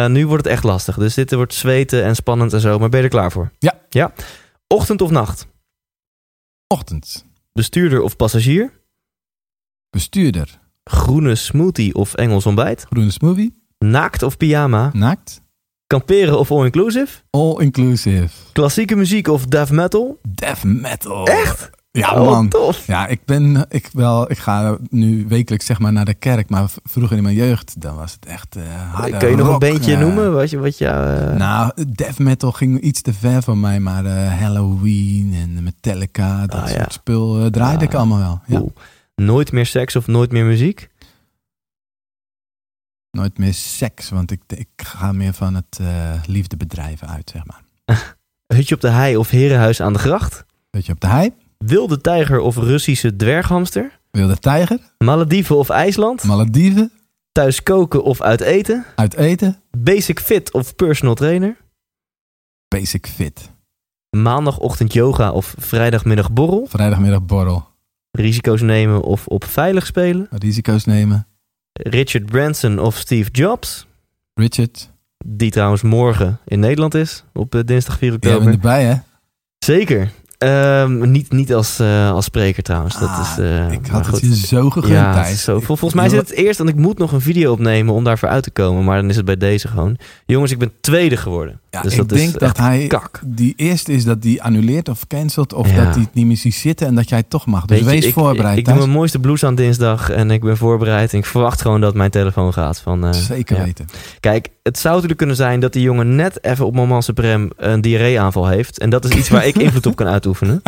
[0.08, 0.98] Nu wordt het echt lastig.
[0.98, 2.80] Dus dit wordt zweten en spannend en zo.
[2.80, 3.52] Maar ben je er klaar voor?
[3.60, 3.74] Ja.
[3.90, 4.12] Ja.
[4.68, 5.48] Ochtend of nacht?
[6.68, 7.26] Ochtend.
[7.54, 8.72] Bestuurder of passagier?
[9.90, 10.60] Bestuurder.
[10.84, 12.86] Groene smoothie of Engels ontbijt?
[12.90, 13.66] Groene smoothie.
[13.86, 14.90] Naakt of pyjama?
[14.94, 15.42] Naakt.
[15.88, 17.08] Kamperen of all-inclusive?
[17.30, 18.30] All inclusive.
[18.54, 20.20] Klassieke muziek of death metal?
[20.30, 21.28] Death metal.
[21.28, 21.70] Echt?
[21.92, 22.50] Ja, Oh, man.
[22.50, 22.88] tof.
[22.88, 26.70] Ja, ik ben, ik wel, ik ga nu wekelijks zeg maar naar de kerk, maar
[26.84, 28.64] vroeger in mijn jeugd, dan was het echt eh
[28.94, 30.00] harde Kun je nog een beentje ja.
[30.00, 30.34] noemen?
[30.34, 34.06] Wat je, wat je, eh, Nou, death metal ging iets te ver voor mij, maar
[34.06, 36.86] eh, Halloween en Metallica, dat Ah, soort ja.
[36.90, 38.40] spul eh, draaide Ah, ik allemaal wel.
[38.46, 38.58] Ja.
[38.58, 38.74] cool.
[39.16, 40.88] Nooit meer seks of nooit meer muziek?
[43.18, 47.64] Nooit meer seks, want ik, ik ga meer van het eh, liefdebedrijven uit, zeg maar.
[48.56, 50.46] Hutje op de hei of herenhuis aan de gracht?
[50.70, 54.00] Weet je, op de hei, Wilde tijger of Russische dwerghamster?
[54.12, 56.24] wilde tijger, Malediven of IJsland?
[56.24, 56.92] Malediven,
[57.32, 58.86] Thuis koken of uit eten?
[58.96, 61.58] uit eten, Basic fit of personal trainer?
[62.68, 63.52] basic fit.
[64.18, 66.66] Maandagochtend yoga of vrijdagmiddag borrel?
[66.70, 67.68] Vrijdagmiddag borrel,
[68.12, 70.28] Risico's nemen of op veilig spelen?
[70.30, 71.28] risico's nemen.
[71.84, 73.88] Richard Branson of Steve Jobs?
[74.34, 74.90] Richard,
[75.26, 78.40] Die trouwens morgen in Nederland is, op eh, dinsdag 4 jij oktober.
[78.44, 78.96] bent erbij hè?
[79.58, 80.12] Zeker.
[80.38, 83.00] Ehm, niet, niet als, eh, als spreker trouwens.
[83.00, 85.44] dat Ah, is, eh, ik had het je zo gegund, Ja, Thijs.
[85.44, 85.54] zo.
[85.60, 88.30] Vol- volgens mij zit het eerst, want ik moet nog een video opnemen om daarvoor
[88.30, 88.84] uit te komen.
[88.84, 89.98] Maar dan is het bij deze gewoon.
[90.26, 91.60] Jongens, ik ben tweede geworden.
[91.70, 93.20] Ja, dus ik dat denk is dat hij kak.
[93.26, 95.76] die eerste is dat die annuleert of cancelt of Ja.
[95.84, 97.66] dat hij het niet meer ziet zitten en dat jij het toch mag.
[97.66, 98.58] Dus je, wees ik, voorbereid.
[98.58, 101.14] Ik, ik doe mijn mooiste blues aan dinsdag en ik ben voorbereid.
[101.14, 102.80] En ik verwacht gewoon dat mijn telefoon gaat.
[102.80, 103.86] Van, eh, Zeker weten.
[104.20, 107.82] Kijk, het zou natuurlijk kunnen zijn dat die jongen net even op moment suprem een
[107.82, 108.80] diarree-aanval heeft.
[108.80, 110.26] En dat is iets waar ik invloed op kan uitoefenen.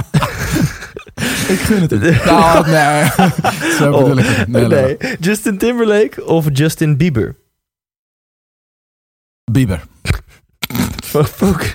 [1.49, 1.91] Ik gun het
[2.26, 3.10] nou, nee.
[3.78, 4.47] Zo Oh, bedoel ik het.
[4.47, 4.97] Nee, nee.
[4.99, 5.18] Nee.
[5.20, 7.36] Justin Timberlake of Justin Bieber?
[9.51, 9.84] Bieber.
[11.03, 11.74] Fo- Focus,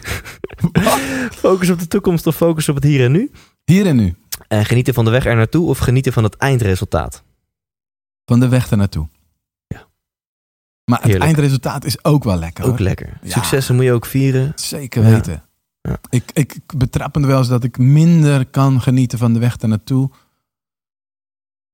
[1.30, 3.30] focus op de toekomst of focus op het hier en nu?
[3.64, 4.14] Hier en nu.
[4.48, 7.22] En genieten van de weg er naartoe of genieten van het eindresultaat?
[8.24, 9.08] Van de weg ernaartoe.
[9.66, 9.86] Ja.
[10.84, 11.24] Maar het Heerlijk.
[11.24, 12.64] eindresultaat is ook wel lekker.
[12.64, 12.80] Ook hoor.
[12.80, 13.18] lekker.
[13.22, 13.30] Ja.
[13.30, 14.52] Successen moet je ook vieren.
[14.54, 15.32] Zeker weten.
[15.32, 15.48] Ja.
[16.10, 20.10] Ik, ik betrap me wel eens dat ik minder kan genieten van de weg ernaartoe.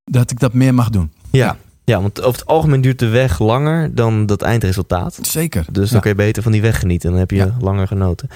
[0.05, 1.13] Dat ik dat meer mag doen.
[1.31, 1.57] Ja.
[1.85, 5.19] ja, want over het algemeen duurt de weg langer dan dat eindresultaat.
[5.23, 5.65] Zeker.
[5.73, 6.01] Dus dan Ja.
[6.01, 7.11] kun je beter van die weg genieten.
[7.11, 7.57] Dan heb je Ja.
[7.61, 8.29] langer genoten.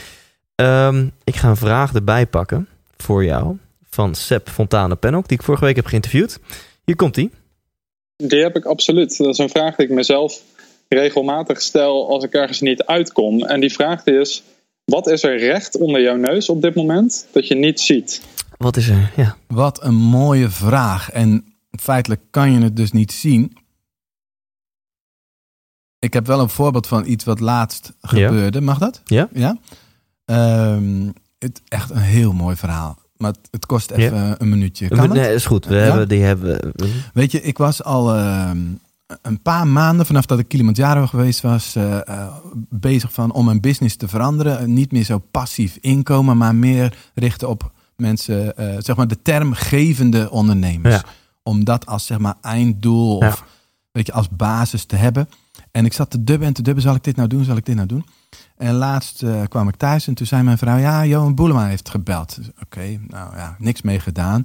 [0.54, 3.56] Ehm, ik ga een vraag erbij pakken voor jou.
[3.90, 6.40] Van Seb Fontane Pennock, die ik vorige week heb geïnterviewd.
[6.84, 7.30] Hier komt hij.
[8.16, 9.16] Die heb ik absoluut.
[9.16, 10.40] Dat is een vraag die ik mezelf
[10.88, 13.42] regelmatig stel als ik ergens niet uitkom.
[13.44, 14.42] En die vraag die is:
[14.84, 18.22] wat is er recht onder jouw neus op dit moment dat je niet ziet?
[18.56, 19.12] Wat is er?
[19.16, 19.36] Ja.
[19.46, 21.10] Wat een mooie vraag.
[21.10, 21.44] En
[21.80, 23.56] feitelijk kan je het dus niet zien.
[25.98, 28.60] Ik heb wel een voorbeeld van iets wat laatst gebeurde.
[28.60, 29.00] Mag dat?
[29.04, 29.28] Ja.
[29.32, 29.56] Ja.
[30.24, 32.98] Ehm, het echt een heel mooi verhaal.
[33.16, 34.88] Maar het, het kost even een minuutje.
[34.88, 35.34] Kan nee, het?
[35.34, 35.66] is goed.
[35.66, 35.80] We Ja?
[35.80, 36.72] hebben, die hebben,
[37.14, 38.58] Weet je, ik was al ehm,
[39.22, 42.34] een paar maanden vanaf dat ik Kilimanjaro geweest was, eh, eh,
[42.70, 44.58] bezig van om mijn business te veranderen.
[44.58, 49.52] Eh, Niet meer zo passief inkomen, maar meer richten op mensen, zeg maar de term
[49.52, 50.94] gevende ondernemers.
[50.94, 51.04] Ja.
[51.42, 53.28] Om dat als zeg maar einddoel Ja.
[53.28, 53.44] of
[53.92, 55.28] weet je, als basis te hebben.
[55.70, 57.64] En ik zat te dubben en te dubben, zal ik dit nou doen, zal ik
[57.66, 58.06] dit nou doen?
[58.56, 62.36] En laatst kwam ik thuis en toen zei mijn vrouw, ja, Johan Boelema heeft gebeld.
[62.36, 64.42] Dus, Oké, nou ja, niks mee gedaan.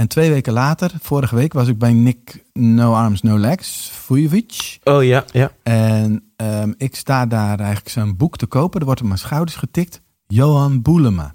[0.00, 4.78] En twee weken later, vorige week, was ik bij Nick No Arms No Legs, Vujovic.
[4.84, 5.52] Oh ja, ja.
[5.62, 8.80] En ehm, ik sta daar eigenlijk zijn boek te kopen.
[8.80, 10.00] Er wordt op mijn schouders getikt.
[10.26, 11.34] Johan Boelema.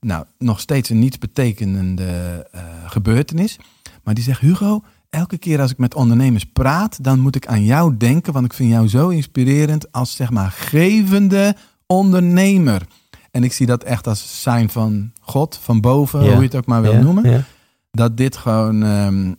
[0.00, 3.58] Nou, nog steeds een niets betekenende eh, gebeurtenis.
[4.02, 7.64] Maar die zegt, Hugo, elke keer als ik met ondernemers praat, dan moet ik aan
[7.64, 8.32] jou denken.
[8.32, 12.82] Want ik vind jou zo inspirerend als, zeg maar, gevende ondernemer.
[13.30, 16.30] En ik zie dat echt als sign van God, van boven, Ja.
[16.30, 17.44] hoe je het ook maar wil ja, noemen ja.
[17.92, 19.34] Dat dit gewoon ehm,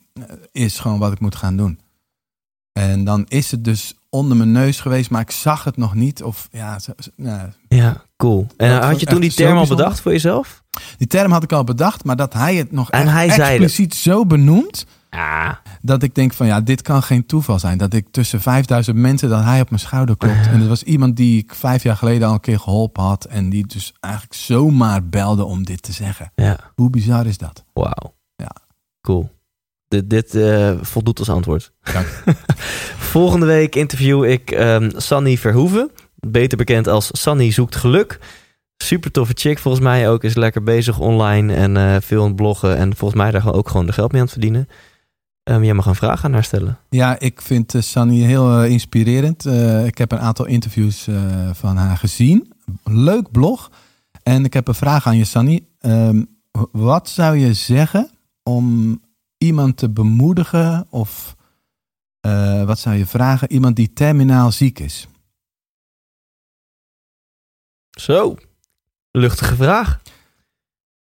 [0.52, 1.80] is gewoon wat ik moet gaan doen.
[2.74, 6.24] En dan is het dus onder mijn neus geweest, maar ik zag het nog niet.
[6.24, 7.12] Of ja, zo- zo-
[7.68, 8.04] ja.
[8.18, 8.48] Cool.
[8.58, 10.64] En had je toen die term al bedacht voor jezelf?
[10.98, 13.50] die term had ik al bedacht, maar dat hij het nog En hij zei het.
[13.50, 14.86] expliciet zo benoemt.
[15.10, 17.78] Ja, Dat ik denk van ja, dit kan geen toeval zijn.
[17.78, 20.48] Dat ik tussen 5000 mensen, dat hij op mijn schouder klopt.
[20.48, 23.26] En het was iemand die ik vijf jaar geleden al een keer geholpen had.
[23.26, 26.32] En die dus eigenlijk zomaar belde om dit te zeggen.
[26.36, 26.60] ja.
[26.76, 27.64] Hoe bizar is dat?
[27.74, 28.14] Wauw.
[29.08, 29.30] Cool.
[29.88, 31.72] Dit, dit eh, voldoet als antwoord.
[31.94, 32.08] Dank.
[33.14, 35.92] Volgende week interview ik ehm Sanny Verhoeven.
[36.16, 38.20] Beter bekend als Sanny Zoekt Geluk.
[38.78, 40.24] Super toffe chick volgens mij ook.
[40.24, 42.78] Is lekker bezig online en eh, veel aan het bloggen.
[42.78, 44.68] En volgens mij daar gewoon ook gewoon de geld mee aan het verdienen.
[45.44, 46.78] Ehm, jij mag een vraag aan haar stellen.
[46.90, 49.46] Ja, ik vind uh, Sunny heel eh, inspirerend.
[49.46, 51.16] Eh, ik heb een aantal interviews eh,
[51.54, 52.54] van haar gezien.
[52.84, 53.72] Leuk blog.
[54.24, 55.66] En ik heb een vraag aan je, Sunny.
[55.80, 56.24] Ehm,
[56.72, 58.10] wat zou je zeggen
[58.44, 59.00] om
[59.38, 61.36] iemand te bemoedigen of
[62.20, 63.52] eh, wat zou je vragen?
[63.52, 65.08] Iemand die terminaal ziek is.
[68.00, 68.36] Zo.
[69.12, 70.02] Luchtige vraag.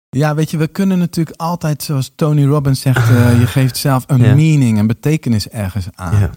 [0.10, 4.04] Ja, weet je, we kunnen natuurlijk altijd, zoals Tony Robbins zegt, eh, je geeft zelf
[4.08, 4.36] een Ja.
[4.36, 6.20] meaning, een betekenis ergens aan.
[6.20, 6.30] Ja.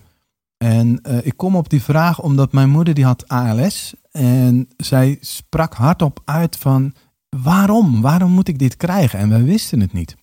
[0.57, 3.95] En eh, ik kom op die vraag omdat mijn moeder die had ALS.
[4.11, 6.95] En zij sprak hardop uit van
[7.29, 8.01] waarom?
[8.01, 9.19] Waarom moet ik dit krijgen?
[9.19, 10.17] En wij wisten het niet.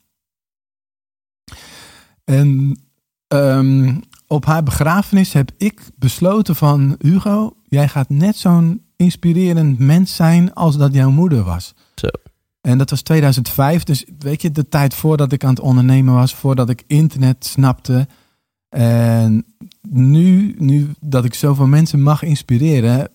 [2.25, 2.79] En
[3.27, 3.95] ehm,
[4.27, 10.53] op haar begrafenis heb ik besloten van Hugo, jij gaat net zo'n inspirerend mens zijn
[10.53, 11.73] als dat jouw moeder was.
[11.95, 12.07] Zo.
[12.61, 16.35] En dat was 2005, dus weet je, de tijd voordat ik aan het ondernemen was,
[16.35, 18.07] voordat ik internet snapte.
[18.69, 19.45] En
[19.89, 23.09] nu, nu dat ik zoveel mensen mag inspireren,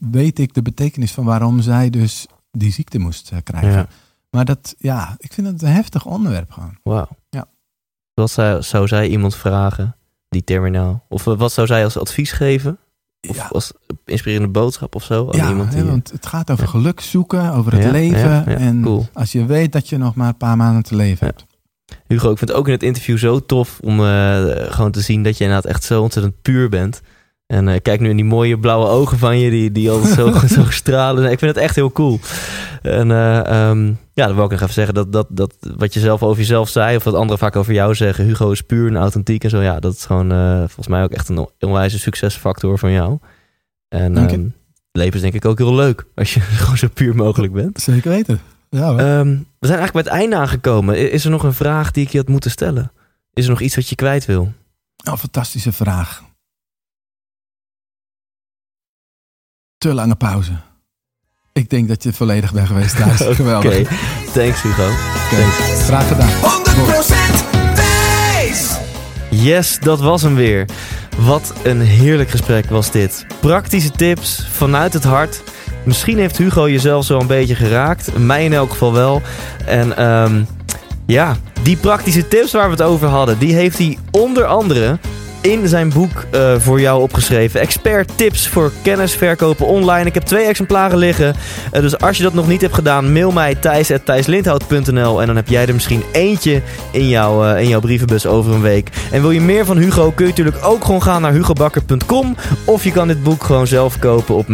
[0.00, 3.72] weet ik de betekenis van waarom zij dus die ziekte moest eh, krijgen.
[3.72, 3.88] Ja.
[4.30, 6.76] Maar dat, ja, ik vind het een heftig onderwerp gewoon.
[6.82, 7.08] Wauw.
[7.30, 7.48] Ja.
[8.22, 9.96] Wat zou, zou zij iemand vragen,
[10.28, 11.04] die terminaal?
[11.08, 12.78] Of eh, wat zou zij als advies geven?
[13.28, 13.72] Of Ja, als
[14.04, 15.30] inspirerende boodschap of zo?
[15.30, 15.84] Aan ja iemand die...
[15.84, 18.46] want het gaat over geluk zoeken, over het leven.
[18.46, 19.08] en cool.
[19.12, 21.46] als je weet dat je nog maar een paar maanden te leven hebt.
[22.06, 25.22] Hugo, ik vind het ook in het interview zo tof om eh, gewoon te zien
[25.22, 27.00] dat je inderdaad echt zo ontzettend puur bent.
[27.52, 30.32] En eh, kijk nu in die mooie blauwe ogen van je, die, die altijd zo,
[30.62, 31.30] zo stralen.
[31.30, 32.20] Ik vind het echt heel cool.
[32.82, 36.00] En eh, ehm, ja, dan wil ik nog even zeggen dat, dat, dat wat je
[36.00, 38.96] zelf over jezelf zei, of wat anderen vaak over jou zeggen, Hugo is puur en
[38.96, 39.60] authentiek en zo.
[39.60, 43.18] Ja, dat is gewoon eh, volgens mij ook echt een onwijze succesfactor van jou.
[43.88, 44.46] En ehm,
[44.92, 47.80] leven is denk ik ook heel leuk als je gewoon zo puur mogelijk bent.
[47.80, 48.40] Zeker weten.
[48.68, 48.88] Ja.
[48.88, 49.28] Ehm,
[49.58, 51.12] we zijn eigenlijk bij het einde aangekomen.
[51.12, 52.92] Is er nog een vraag die ik je had moeten stellen?
[53.32, 54.52] Is er nog iets wat je kwijt wil?
[55.04, 56.22] Oh, fantastische vraag.
[59.82, 60.52] Te lange pauze.
[61.52, 63.20] Ik denk dat je volledig bent geweest thuis.
[63.22, 63.88] Oké, Geweldig.
[64.32, 64.86] thanks Hugo.
[64.86, 65.42] Oké,
[65.84, 66.28] Graag gedaan.
[66.28, 66.34] 100%
[67.74, 68.70] wijs!
[69.30, 70.68] Yes, dat was hem weer.
[71.18, 73.26] Wat een heerlijk gesprek was dit.
[73.40, 75.42] Praktische tips vanuit het hart.
[75.84, 78.18] Misschien heeft Hugo jezelf zo een beetje geraakt.
[78.18, 79.22] Mij in elk geval wel.
[79.66, 80.42] En ehm,
[81.06, 84.98] ja, die praktische tips waar we het over hadden, die heeft hij onder andere
[85.42, 87.60] in zijn boek eh, voor jou opgeschreven.
[87.60, 90.04] Expert tips voor kennis verkopen online.
[90.04, 91.34] Ik heb twee exemplaren liggen.
[91.72, 95.48] Eh, dus als je dat nog niet hebt gedaan, mail mij thijs.thijslindhout.nl en dan heb
[95.48, 98.88] jij er misschien eentje in, jouw eh, in jouw brievenbus over een week.
[99.10, 102.84] En wil je meer van Hugo, kun je natuurlijk ook gewoon gaan naar hugobakker.com of
[102.84, 104.48] je kan dit boek gewoon zelf kopen op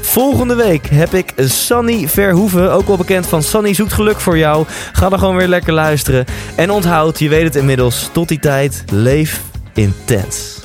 [0.00, 4.66] Volgende week heb ik Sunny Verhoeven, ook wel bekend van Sunny Zoekt Geluk voor jou.
[4.92, 6.24] Ga dan gewoon weer lekker luisteren.
[6.56, 9.40] En onthoud, je weet het inmiddels, tot die tijd, leef
[9.74, 10.61] intens.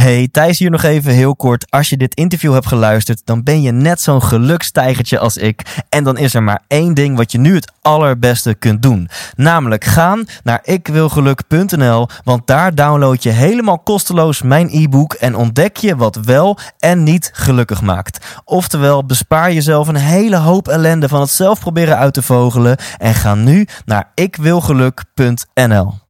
[0.00, 1.70] Hey, Thijs hier nog even heel kort.
[1.70, 5.82] Als je dit interview hebt geluisterd, dan ben je net zo'n gelukstijgertje als ik.
[5.88, 9.08] En dan is er maar één ding wat je nu het allerbeste kunt doen.
[9.36, 15.96] Namelijk gaan naar ikwilgeluk.nl, want daar download je helemaal kosteloos mijn e-book en ontdek je
[15.96, 18.26] wat wel en niet gelukkig maakt.
[18.44, 23.14] Oftewel, bespaar jezelf een hele hoop ellende van het zelf proberen uit te vogelen en
[23.14, 26.08] ga nu naar ikwilgeluk.nl.